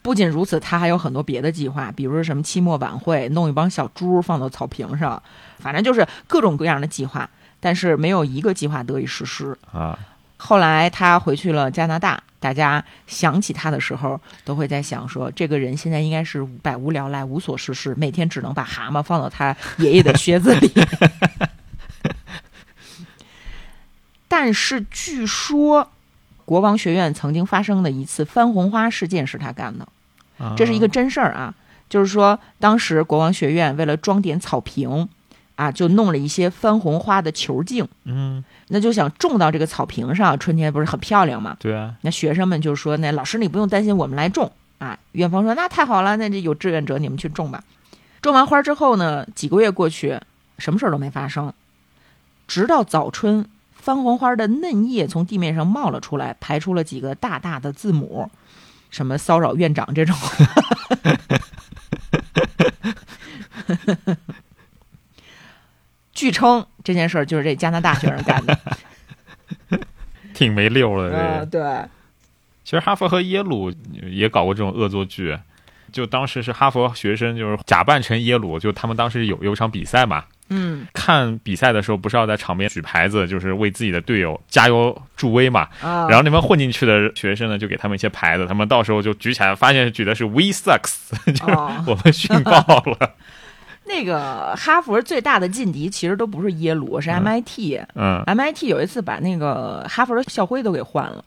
[0.00, 5.22] 不仅如此，他还有很多别的计划，比如说什么期末晚会，弄一帮小猪放到草坪上，
[5.58, 7.28] 反正就是各种各样的计划，
[7.60, 9.54] 但是没有一个计划得以实施。
[9.70, 9.98] 啊
[10.38, 20.72] 后来他回去了加拿大，大家想起他的时候，都会在想说，这个人现在应该是百无聊赖、无所事事，每天只能把蛤蟆放到他爷爷的靴子里。
[24.26, 25.88] 但是据说，
[26.44, 29.86] 国王学院曾经发生的一次番红花事件是他干的，
[30.38, 31.54] 啊这是一个真事儿啊。
[31.88, 35.08] 就是说，当时国王学院为了装点草坪，
[35.54, 37.86] 啊，就弄了一些番红花的球茎。
[38.04, 38.42] 嗯
[38.74, 41.54] 那就想种到这个草坪上，春天不是很漂亮吗？
[41.60, 47.62] 对啊那学生们就说：“那老师你不用担心，我们来种啊。”院方说：“那太好了，那这有志愿者，你们去种吧。”
[48.22, 50.18] 种完花之后呢，几个月过去，
[50.56, 51.52] 什么事儿都没发生，
[52.48, 53.44] 直到早春，
[53.74, 58.30] 番红花的嫩叶从地面上冒了出来，排出了几个大大的字母，
[58.90, 60.16] 什么骚扰院长这种。
[66.22, 68.56] 据称这件事儿就是这加拿大学生干的。
[70.32, 71.46] 挺没溜的这啊，个。
[71.46, 71.88] 对，
[72.62, 73.72] 其实哈佛和耶鲁
[74.08, 75.36] 也搞过这种恶作剧，
[75.90, 85.68] 就当时是哈佛学生就是假扮成耶鲁，就他们当时有有一场比赛嘛，嗯看比赛的时候不是要在场边举牌子，就是为自己的队友加油助威嘛。
[85.82, 93.16] 啊，然后那帮混进去的学生呢，就给他们一些牌子，他们到时候就举起来，发现举的是 “We sucks”， 就是哦我们逊爆了。
[93.84, 97.80] 那个哈佛最大的劲敌其实都不是耶鲁，是 MIT。
[97.94, 101.22] 嗯 MIT 有一次把那个哈佛的校徽都给换了。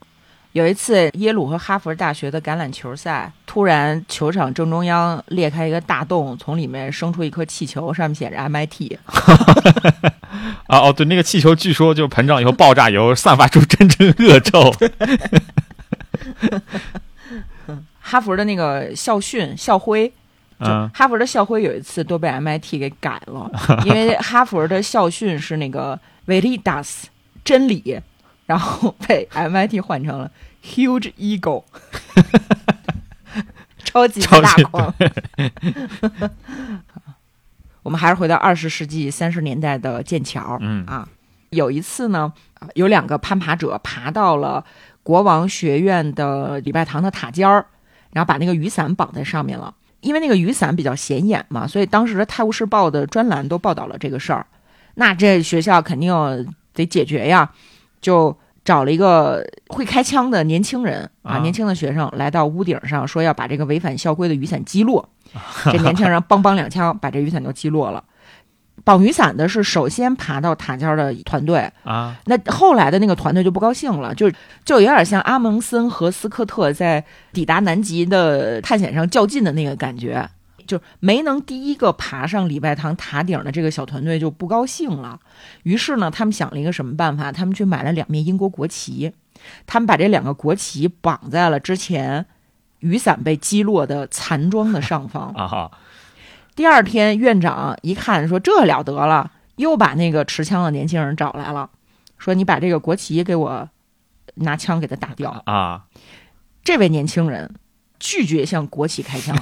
[0.54, 8.98] 有一次，耶鲁和哈佛大学的橄榄球赛，突然球场正中央裂开一个大洞，从里面生出一颗气球，上面写着 MIT。
[10.68, 14.74] 啊哦，对，那个气球据说就膨胀以后爆炸以后散发出阵阵恶臭。
[18.00, 20.14] 哈佛的那个校训、校徽，
[20.60, 23.52] 就嗯哈佛的校徽有一次都被 MIT 给改了，
[23.86, 27.04] 因为哈佛的校训是那个 Veritas
[27.44, 28.02] 真理，
[28.46, 30.32] 然后被 MIT 换成了
[30.64, 31.64] Huge Ego，
[33.84, 34.94] 超级大狂。
[37.84, 41.08] 我们还是回到二十世纪三十年代的剑桥，嗯啊，
[41.50, 44.66] 有一次呢，啊有两个攀爬者爬到了
[45.04, 47.66] 国王学院的礼拜堂的塔尖儿，
[48.12, 49.74] 然后把那个雨伞绑在上面了。
[50.06, 54.46] 因为那个雨伞比较显眼嘛，所以当时的《泰晤士报》的专栏都报道了这个事儿。
[54.94, 56.14] 那这学校肯定
[56.74, 57.52] 得解决呀，
[58.00, 65.10] 就找了一个会开枪的年轻人啊，啊年轻的学生来到屋顶上，说要把这个违反校规的雨伞击落。
[65.66, 68.04] 这年轻人梆梆两枪把这雨伞就击落了。
[68.86, 74.32] 绑雨伞的是首先爬到塔尖儿的团队，啊，那后来的那个团队就不高兴了，就
[74.64, 80.30] 就有点像阿蒙森和斯科特在抵达南极的探险上较劲的那个感觉，
[80.68, 85.20] 就没能第一个爬上礼拜堂塔顶的这个小团队就不高兴了。
[85.64, 87.32] 于是呢，他们想了一个什么办法？
[87.32, 89.12] 他们去买了两面英国国旗，
[89.66, 92.26] 他们把这两个国旗绑在了之前
[92.80, 95.32] 雨伞被击落的残桩的上方。
[95.36, 95.72] 啊哈，
[96.56, 101.70] 第二天，院长一看说这了得了，又把那个持枪的年轻人找来了，
[102.18, 103.70] 说你把这个国旗给我
[104.36, 105.44] 拿枪给他打掉。
[105.46, 105.84] 啊，
[106.64, 107.54] 这位年轻人
[108.00, 109.38] 拒绝向国旗开枪。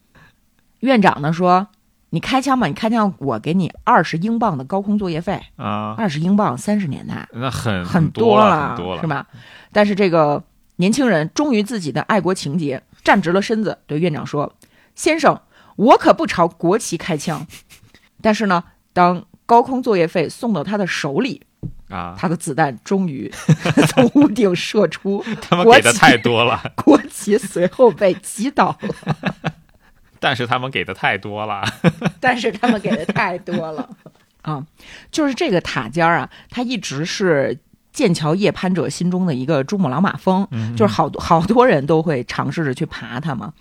[0.80, 1.68] 院长呢说
[2.10, 5.40] ：“你开枪吧，你开枪，我给你二十英镑的高空作业费。
[5.56, 9.06] 啊，二十英镑，三十年代那很很多了，很多了，是？
[9.06, 9.26] 吧？
[9.72, 10.44] 但是这个
[10.76, 14.52] 年轻人忠于自己的爱国情节，站直了身子，对院长说
[14.94, 15.40] ：“先生，
[15.76, 17.46] 我可不朝国旗开枪。”
[18.22, 21.42] 但是呢，当高空作业费送到他的手里，
[21.88, 23.30] 啊，他的子弹终于
[23.88, 29.52] 从屋顶射出，他们给的太多了，国旗随后被击倒了。
[30.18, 31.62] 但是他们给的太多了，
[32.18, 33.86] 但是他们给的太多了
[34.40, 34.64] 啊！
[35.10, 37.58] 就是这个塔尖儿啊，它一直是
[37.92, 43.52] 剑桥夜攀者心中的一个珠穆朗玛峰，嗯就是好多好多人都会尝试着去爬它嘛。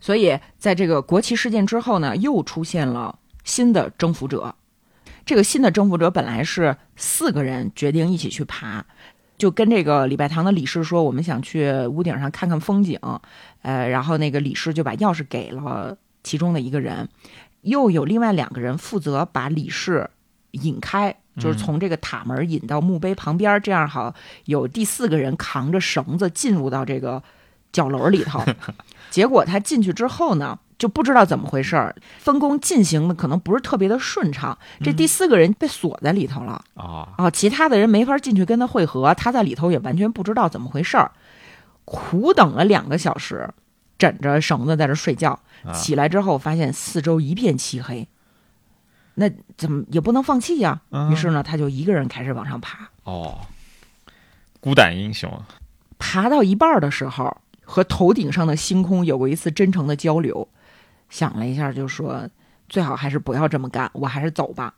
[0.00, 4.54] 所以在这个国旗事件之后呢，又出现了新的征服者。
[5.26, 8.84] 这个新的征服者本来是四个人决定一起去爬，
[9.38, 12.98] 就跟这个礼拜堂的理事说，我们想去屋顶上看看风景。
[13.62, 17.08] 呃，然后那个理事就把钥匙给了其中的一个人，
[17.60, 20.10] 又有另外两个人负责把理事
[20.52, 24.12] 引开，就是从这个塔门引到墓碑旁边，这样好
[24.46, 27.22] 有第四个人扛着绳子进入到这个
[27.70, 28.42] 角楼里头。
[29.10, 36.64] 结果他进去之后呢，就不知道怎么回事儿，分工进行的可能不是特别的顺畅，这第四个人被锁在里头了。
[36.74, 41.10] 啊，啊，其他的人没法进去跟他会合，他在里头也完全不知道怎么回事儿，
[41.84, 43.50] 苦等了两个小时，
[43.98, 45.38] 枕着绳子在这睡觉。
[45.64, 45.72] 啊。
[45.72, 48.08] 起来之后发现四周一片漆黑，
[49.14, 51.10] 那怎么也不能放弃呀、嗯。
[51.12, 52.88] 于是呢，他就一个人开始往上爬。
[53.04, 53.40] 哦，
[54.60, 55.30] 孤胆英雄，
[55.98, 57.36] 爬到一半儿的时候，
[57.70, 60.48] 和头顶上的星空有过一次真诚的交流。
[61.08, 62.28] 想了一下，就说
[62.68, 64.74] 最好还是不要这么干，我还是走吧。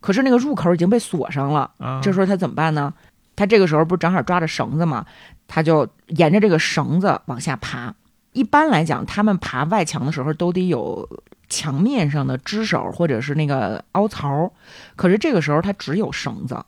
[0.00, 2.94] 可是那个入口已经被锁上了，啊这时候他怎么办呢？
[3.34, 5.04] 他这个时候不是正好抓着绳子吗？
[5.48, 7.92] 他就沿着这个绳子往下爬。
[8.32, 11.08] 一般来讲，他们爬外墙的时候都得有
[11.48, 14.52] 墙面上的支手或者是那个凹槽，
[14.94, 16.64] 可是这个时候他只有绳子，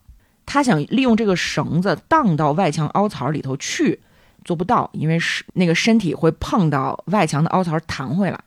[0.46, 4.00] 他想利用这个绳子荡到外墙凹槽里头去，
[4.44, 8.38] 做不到，因为是那个身体会碰到外墙的凹槽弹回来。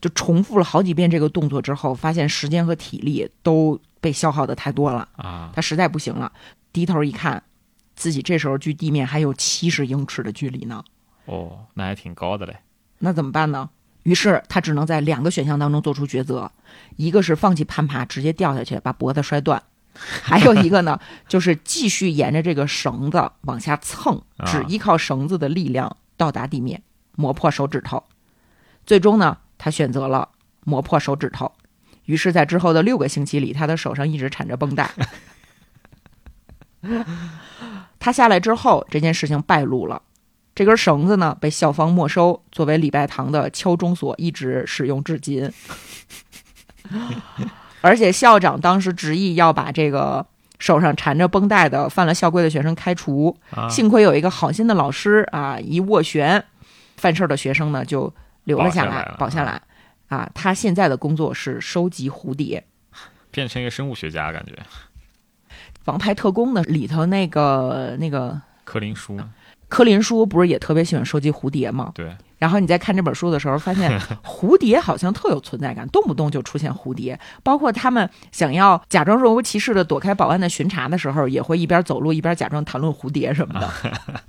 [0.00, 5.08] 就重复了好几遍这个动作之后，发现时间和体力都被消耗的太多了。
[5.14, 6.32] 啊，他实在不行了，
[6.72, 7.40] 低头一看，
[7.94, 10.82] 自己这时候距地面还有七十英尺的距离呢，
[11.26, 12.56] 哦，那还挺高的嘞，
[12.98, 13.70] 那怎么办呢？
[14.02, 16.50] 于是他只能在两个选项当中做出抉择，
[16.96, 19.62] 一个是放弃攀爬，直接掉下去把脖子摔断，
[20.22, 26.82] 还有一个呢，就是继续沿着这个绳子往下蹭，啊只依靠绳子的力量到达地面，
[27.16, 28.02] 磨破手指头。
[28.86, 30.30] 最终呢，他选择了
[30.64, 31.52] 磨破手指头。
[32.06, 34.90] 于是，在之后的六个星期里，他的手上一直缠着绷带。
[38.00, 40.02] 他下来之后，这件事情败露了。
[40.54, 45.52] 这根绳子呢，被校方没收，作为礼拜堂的敲钟锁，一直使用至今。
[47.82, 50.24] 而且校长当时执意要把这个
[50.58, 56.42] 手上缠着绷带的犯了校规的学生开除，啊幸亏有一个好心的老师啊，一斡旋，
[56.96, 58.10] 犯事儿的学生呢就
[58.44, 59.60] 留了下来，保下来。
[60.08, 62.64] 啊，他现在的工作是收集蝴蝶。
[63.30, 64.52] 变成一个生物学家，感觉
[65.86, 69.18] 王牌特工呢里头那个那个柯林叔，
[69.68, 71.90] 柯林叔不是也特别喜欢收集蝴蝶吗？
[71.94, 73.88] 对，然后你在看这本书的时候，发现
[74.26, 77.16] 蝴蝶好像特有存在感，动不动就出现蝴蝶。
[77.44, 83.70] 包括他们想要假装若无其事的躲开保安的巡查的时候，也会一边走路一边假装谈论蝴蝶什么的。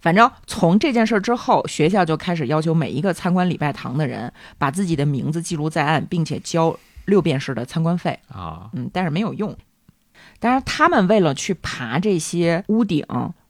[0.00, 6.74] 反正从这件事之后，学校就开始要求每一个参观礼拜堂的人把自己的名字记录在案，并且交
[7.04, 8.18] 六便士的参观费。
[8.32, 9.54] 啊，嗯，但是没有用。
[10.40, 13.04] 当然，他们为了去爬这些屋顶，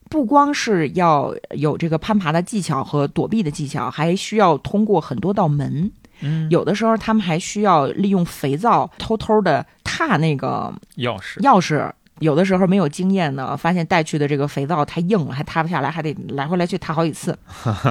[0.09, 5.91] 不光是要有这个攀爬的技巧和躲避的技巧，还需要通过很多道门。
[6.21, 11.89] 嗯，有的时候，他们还需要利用肥皂偷偷的踏那个钥匙钥匙。
[12.19, 17.37] 有的时候没有经验呢，发现带去的这个肥皂太硬了，还踏不下来，还得来回来去踏好几次。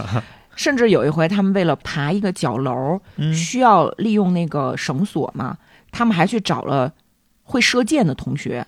[0.55, 5.57] 甚至有一回，他们为了爬一个角楼，嗯需要利用那个绳索嘛，
[5.91, 6.93] 他们还去找了
[7.45, 8.67] 会射箭的同学，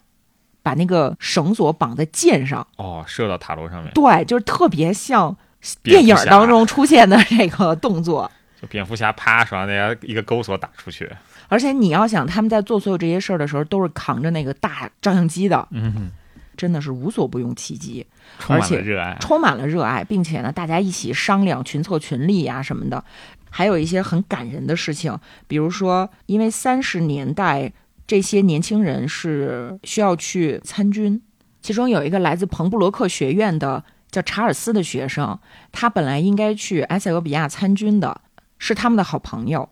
[0.70, 2.64] 把那个绳索绑在箭上。
[2.76, 5.36] 哦，射到塔楼上面，对，就是特别像
[5.82, 8.30] 电影当，中出现的这个动作。
[8.62, 11.10] 就蝙蝠侠啪手上那家一个钩索打出去，
[11.48, 16.12] 而且你要想，他们在做所有这些事儿的时候，都是扛着那个大照相机的，嗯，
[16.56, 18.06] 真的是无所不用其极，
[18.38, 23.02] 充满而且了热爱，充满了热爱，并且呢，大家一起商量、群策群力呀、什么的。
[23.48, 25.18] 还有一些很感人的事情，
[25.48, 27.72] 比如说，因为三十年代
[28.10, 31.22] 这些年轻人是需要去参军，
[31.62, 35.38] 其中有一个来自彭布罗克学院的叫查尔斯的学生，
[35.70, 38.20] 他本来应该去埃塞俄比亚参军的，
[38.58, 39.68] 是他们的好朋友，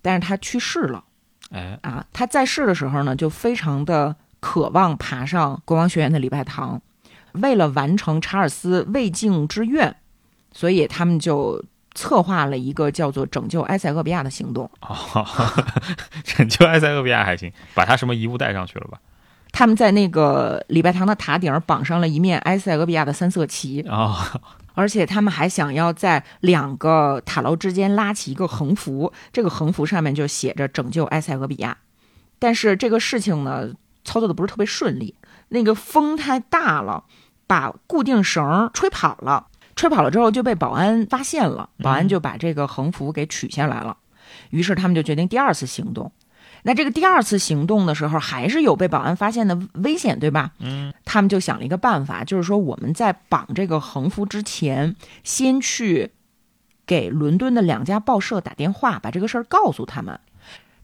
[0.00, 1.04] 但是他去世了。
[1.50, 6.80] 哎，啊，他在世的时候呢，就非常的渴望爬上国王学院的礼拜堂。
[7.32, 9.94] 为了完成查尔斯未竟之愿，
[10.50, 11.62] 所以他们就
[11.94, 14.70] 策划了一个叫做“拯救埃塞俄比亚”的行动。
[14.80, 15.26] 哦，
[16.24, 18.98] 拯救埃塞俄比亚还行，把他什么遗物带上去了吧？
[19.52, 24.16] 他们在那个礼拜堂的塔顶绑上了一面埃塞俄比亚的三色旗，哦，
[24.74, 31.76] 而且他们还想要在两个塔楼之间拉起一个横幅，这个横幅上面就写着“拯救埃塞俄比亚”。
[32.40, 33.68] 但是这个事情呢，
[34.04, 35.14] 操作的不是特别顺利，
[35.50, 37.04] 那个风太大了，
[37.46, 39.48] 把固定绳吹跑了。
[39.82, 43.96] 吹跑了之后就被保安发现了，保安就把这个横幅给取下来了。
[44.50, 46.12] 于是他们就决定第二次行动。
[46.62, 50.52] 那这个第二次行动的时候，还是有被保安发现的危险，对吧？
[50.60, 56.12] 嗯，他们就想了一个办法，就是说我们在绑这个横幅之前，先去
[56.86, 60.20] 给伦敦的两家报社打电话，把这个事儿告诉他们。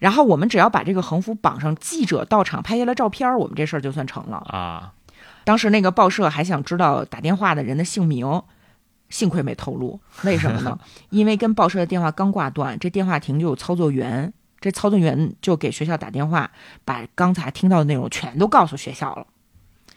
[0.00, 4.38] 然后我们只要把这个横幅绑上，记者到场拍下来照片儿，我们这事儿就算成了。
[4.48, 4.92] 啊，
[5.44, 8.42] 当时那个报社还想知道打电话的人的姓名，
[9.08, 10.00] 幸亏没透露。
[10.24, 10.78] 为什么呢？
[11.10, 16.50] 因为跟报社的电话刚挂断，这电话亭就有操作员，这操作员就给学校打电话，
[16.84, 19.26] 把刚才听到的内容全都告诉学校了。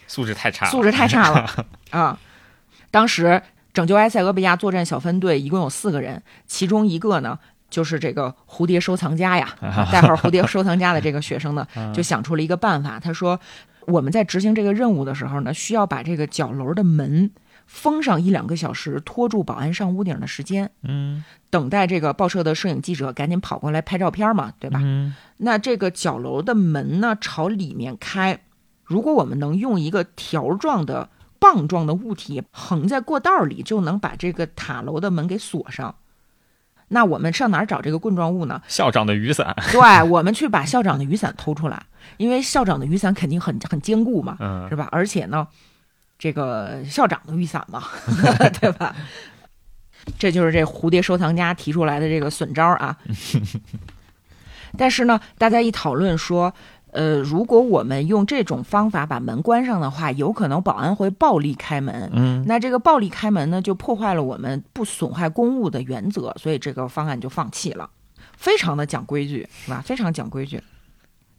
[0.08, 1.50] 素质太差了，素质太差了
[1.92, 2.20] 啊！
[2.90, 3.42] 当时
[3.74, 7.40] 拯救埃塞俄比亚作战小分队一共有四个人，其中一个呢
[7.70, 9.56] 就是这个蝴蝶收藏家呀，
[9.90, 13.00] 代号蝴蝶收藏家的这个学生呢，就想出了一个办法。
[13.00, 13.40] 他说，
[13.88, 17.32] 我们在执行这个任务的时候呢，需要把这个角楼的门
[17.72, 24.82] 封上一两个小时，拖住保安上屋顶的时间，嗯等待这个报社的摄影记者赶紧跑过来拍照片嘛，对吧？
[24.84, 28.42] 嗯那这个角楼的门呢朝里面开，
[28.84, 31.10] 如果我们能用一个条状的
[31.40, 35.96] 棒状的物体横在过道里，就能把这个塔楼的门给锁上。
[36.90, 38.62] 那我们上哪儿找这个棍状物呢？
[38.68, 41.86] 校长的雨伞，对，我们去把校长的雨伞偷出来，
[42.18, 44.90] 因为校长的雨伞肯定很很坚固嘛，嗯是吧？
[44.92, 45.48] 而且呢，
[46.22, 47.84] 这个校长的雨伞嘛，
[48.62, 48.96] 对吧？
[50.20, 52.96] 这就是这蝴蝶收藏家提出来的这个损招啊。
[54.78, 56.54] 但是呢，大家一讨论说，
[56.92, 62.12] 呃，如果我们用这种方法把门关上的话，有可能保安会暴力开门。
[62.14, 67.90] 嗯那这个暴力开门呢，就破坏了我们不损害公物的原则，所以这个方案就放弃了。
[68.38, 69.82] 非常的讲规矩，是吧？
[69.84, 70.62] 非常讲规矩。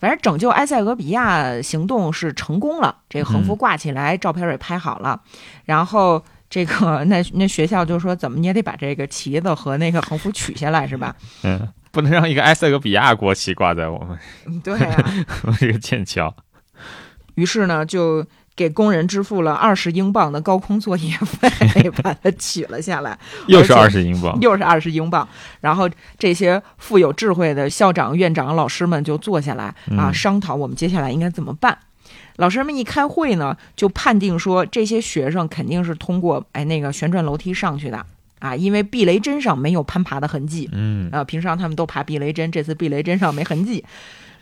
[0.02, 5.22] 反正拯救埃塞俄比亚行动是成功了，这个横幅挂起来，照片也拍好了，
[5.64, 11.14] 然后这个 那那学校就说，怎么你也得把这个旗子和那个横幅取下来，是吧？
[11.44, 14.18] 嗯，不能让一个埃塞俄比亚国旗挂在我们
[14.64, 15.14] 对啊。
[15.60, 16.34] 这个剑桥，
[17.36, 25.26] 于是呢，就给工人支付了二十英镑的高空作业费， 把它取了下来， 又是二十英镑，又是二十英镑。
[25.60, 25.88] 然后
[26.18, 29.64] 这些富有智慧的校长、院长、老师们就坐下来
[29.96, 31.78] 啊，嗯商讨我们接下来应该怎么办。
[32.36, 38.04] 老师们一开会呢，就判定说这些学生肯定是通过哎那个旋转楼梯上去的
[38.38, 40.68] 啊，因为避雷针上没有攀爬的痕迹。
[40.72, 43.84] 嗯啊，平常他们都爬避雷针，这次避雷针上没痕迹，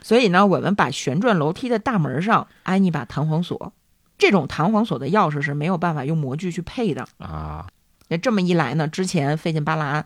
[0.03, 3.73] 所以呢，我们把旋转楼梯的大门上安一把弹簧锁。
[4.21, 7.05] 这种弹簧锁的钥匙是没有办法用模具去配的。
[7.19, 7.67] 啊，
[8.09, 10.05] 那这么一来呢，之前费劲巴拉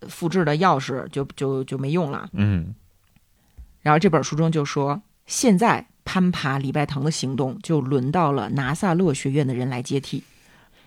[0.00, 2.28] 呃复制的钥匙就就就没用了。
[2.32, 2.74] 嗯
[3.82, 10.24] 然后这本书中就说，现在攀爬礼拜堂的行动就轮到了拿撒勒学院的人来接替，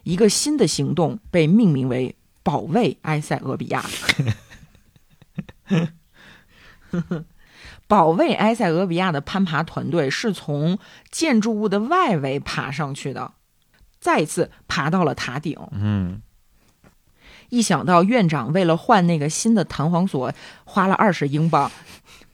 [0.03, 3.83] 一个新的行动被命名为“保卫埃塞俄比亚”。
[7.93, 10.79] 保卫埃塞俄比亚的攀爬团队是从
[11.11, 13.33] 建筑物的外围爬上去的，
[13.99, 15.55] 再一次爬到了塔顶。
[15.73, 16.23] 嗯，
[17.49, 20.33] 一想到院长为了换那个新的弹簧锁
[20.63, 21.71] 花了二十英镑，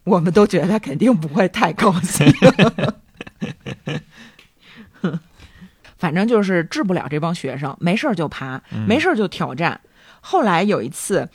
[0.06, 2.26] 我们都觉得他肯定不会太高兴。
[5.98, 9.82] 反正就是治不了这帮学生，没事儿就爬，没事儿就挑战。
[10.22, 11.28] 后来有一次，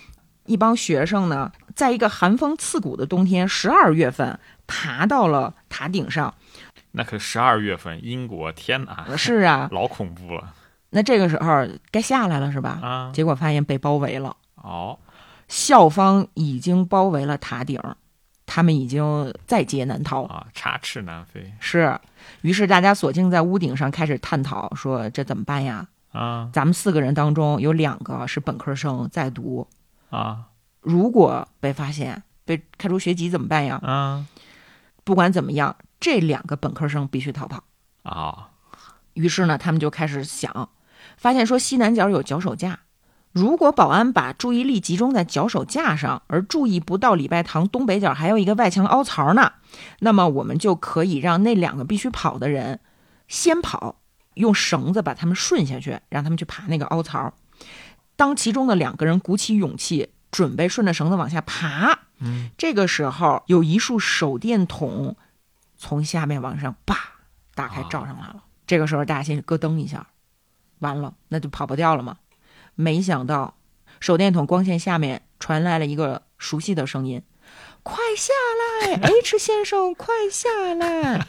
[0.46, 6.32] 一帮学生呢，在一个寒风刺骨的冬天，十二月份爬到了塔顶上。
[6.92, 10.54] 那可十二月份，英国，天哪，是啊， 老恐怖了
[10.90, 12.78] 那这个时候该下来了是吧？
[12.80, 13.10] 啊！
[13.12, 14.36] 结果发现被包围了。
[14.54, 14.96] 哦，
[15.48, 17.80] 校方已经包围了塔顶，
[18.46, 20.22] 他们已经在劫难逃。
[20.26, 21.98] 啊，插翅难飞是，
[22.42, 25.88] 于是大家索性在屋顶上开始探讨，说这怎么办呀？
[26.12, 29.66] 啊咱们四个人当中有两个是本科生在读，
[30.10, 30.44] 啊
[30.84, 33.80] 如果被发现被开除学籍怎么办呀？
[33.82, 34.26] 啊
[35.02, 37.64] 不管怎么样，这两个本科生必须逃跑。
[38.04, 38.50] 啊！
[39.12, 40.70] 于是呢，他们就开始想，
[41.18, 42.80] 发现说西南角有脚手架，
[43.32, 49.52] 如果保安把注意力集中在脚手架上，而注意不到礼拜堂东北角还有一个外墙凹槽呢，
[49.98, 52.80] 那么我们就可以让那两个必须跑的人
[53.28, 54.00] 先跑，
[54.34, 57.34] 用绳子把他们顺下去，让他们去爬那个凹槽。
[58.16, 65.16] 当其中的两个人鼓起勇气，准备顺着绳子往下爬，嗯，这个时候有一束手电筒
[65.76, 66.96] 从下面往上叭
[67.54, 68.42] 打开照上来了。
[68.66, 70.08] 这个时候大家先咯噔一下，
[70.80, 72.16] 完了，那就跑不掉了嘛。
[72.74, 73.54] 没想到
[74.00, 77.22] 手电筒光线下面传来了一个熟悉的声音
[77.84, 78.32] ：“快下
[78.90, 81.28] 来， H 先生，快下来！”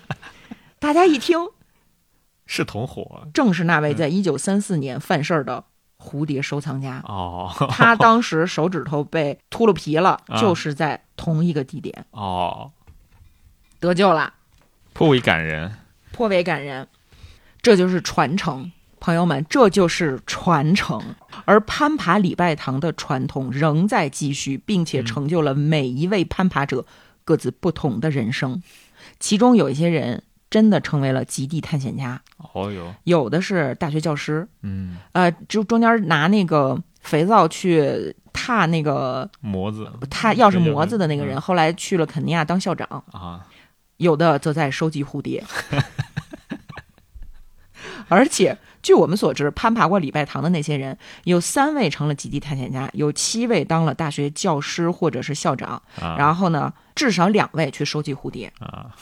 [0.80, 1.50] 大家一听，
[2.48, 5.66] 是同伙正是那位在一九三四年犯事儿的
[6.06, 7.02] 蝴蝶收藏家。
[7.08, 12.72] 哦 他当时手指头被秃噜皮了，啊就是在同一个地点哦，
[13.80, 14.34] 得救了。
[14.94, 15.72] 颇为感人
[16.12, 16.88] 颇为感人。
[17.62, 21.02] 这就是传承，朋友们，这就是传承。
[21.46, 26.86] 而攀爬礼拜堂的传统仍在继续，并且成就了每一位攀爬者
[27.24, 28.62] 各自不同的人生。
[29.20, 30.24] 其中有一些人
[30.56, 39.86] 真的成为了极地探险家，哦哟，有的是大学教师，嗯，呃，就中间拿那个肥皂去踏那个模子。
[40.10, 41.42] 踏钥匙模子的那个人，嗯。
[41.42, 42.88] 后来去了肯尼亚当校长。
[43.12, 43.46] 啊，
[43.98, 45.44] 有的则在收集蝴蝶。
[48.08, 56.16] 而且，据我们所知，攀爬过礼拜堂的那些人，有三位成了极地探险家，有七位当了大学教师或者是校长，啊。
[56.18, 58.54] 然后呢，至少两位去收集蝴蝶。
[58.60, 58.96] 啊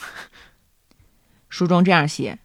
[1.53, 2.39] 书中这样写：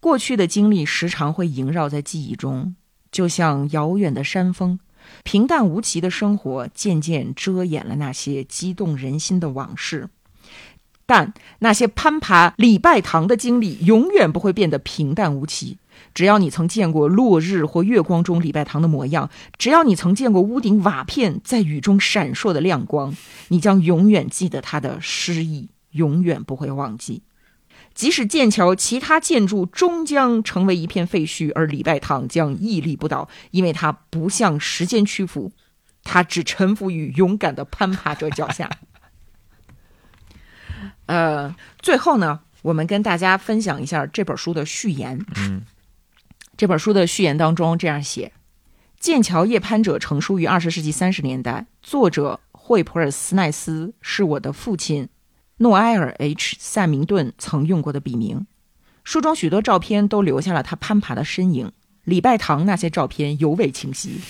[0.00, 2.74] 过去的经历时常会萦绕在记忆中，
[3.12, 4.80] 就像遥远的山峰。
[5.22, 10.08] 平淡无奇的生活渐渐遮掩了那些激动人心的往事，
[11.06, 15.78] 但那些攀爬礼拜堂的经历永远不会变得平淡无奇。
[16.12, 23.16] 只要你曾见过落日或月光中礼拜堂的模样，只要你曾见过屋顶瓦片在雨中闪烁的亮光，
[23.46, 27.22] 你将永远记得它的诗意，永远不会忘记。
[27.94, 35.52] 即使剑桥其他建筑终将成为一片废墟，而礼拜堂将屹立不倒，因为它不向时间屈服，
[36.02, 38.70] 它只臣服于勇敢的攀爬者脚下。
[41.06, 45.24] 呃，最后呢，我们跟大家分享一下这本书的序言。
[45.36, 45.62] 嗯
[46.56, 48.32] 这本书的序言当中这样写：
[48.98, 55.08] 剑桥夜攀者成书于二十世纪三十年代，作者惠普尔斯奈斯是我的父亲
[55.62, 58.46] 诺埃尔 ·H· 萨明顿曾用过的笔名。
[59.04, 61.70] 书中许多照片都留下了他攀爬的身影，
[62.04, 64.22] 礼拜堂那些照片尤为清晰。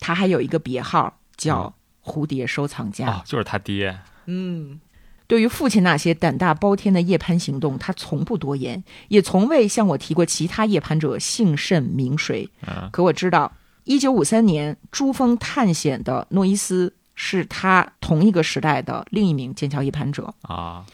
[0.00, 3.06] 他还有一个别号叫“蝴蝶收藏家”。
[3.14, 3.96] 哦，就是他爹
[4.26, 4.80] 嗯，
[5.28, 12.50] 对于父亲那些胆大包天的夜攀行动，他从不多言，也从未向我提过其他夜攀者姓甚名谁。
[12.90, 13.52] 可我知道，
[13.84, 16.92] 一九五三年珠峰探险的诺伊斯
[17.24, 20.84] 是他同一个时代的另一名剑桥一盘者啊。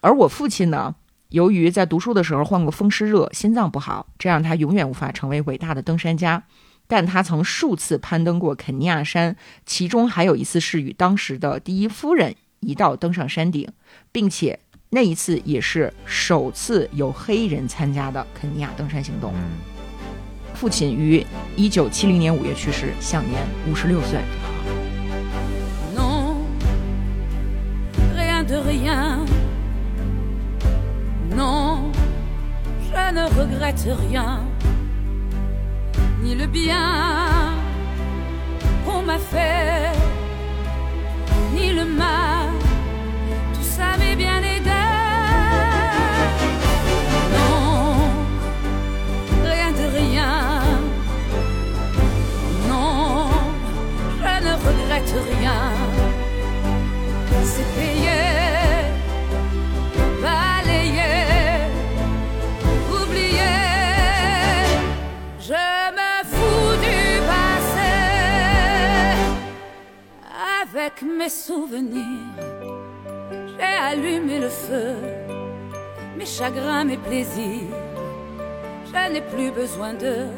[0.00, 0.94] 而我父亲呢，
[1.28, 6.42] 由于在读书的时候患过风湿热，心脏不好，这让他永远无法成为伟大的登山家。
[6.86, 9.36] 但他曾数次攀登过肯尼亚山，
[9.66, 13.68] 其中还有一次是与当时的第一夫人一道登上山顶，
[14.10, 14.58] 并且
[14.88, 19.34] 那一次也是首次有黑人参加的肯尼亚登山行动。
[20.54, 21.22] 父亲于
[21.56, 24.20] 一九七零年五月去世，享年五十六岁。
[36.22, 37.52] Ni le bien
[38.84, 39.92] qu'on m'a fait,
[41.54, 42.48] ni le mal,
[43.52, 44.84] tout ça m'est bien aidé.
[47.34, 47.96] Non,
[49.44, 50.34] rien de rien.
[52.68, 53.28] Non,
[54.18, 55.60] je ne regrette rien.
[57.44, 58.13] C'est payé.
[71.02, 72.34] Mes souvenirs,
[73.56, 74.96] j'ai allumé le feu,
[76.16, 77.74] mes chagrins, mes plaisirs.
[78.86, 80.28] Je n'ai plus besoin de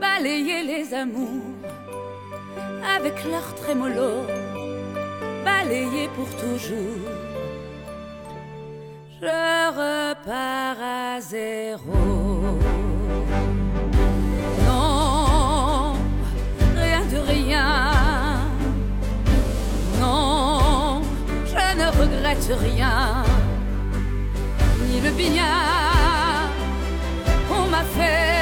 [0.00, 1.54] balayer les amours
[2.96, 4.26] avec leur trémolo,
[5.44, 7.08] balayer pour toujours.
[9.20, 12.50] Je repars à zéro.
[22.38, 23.24] Rien,
[24.86, 25.44] ni le bien
[27.48, 28.39] qu'on m'a fait.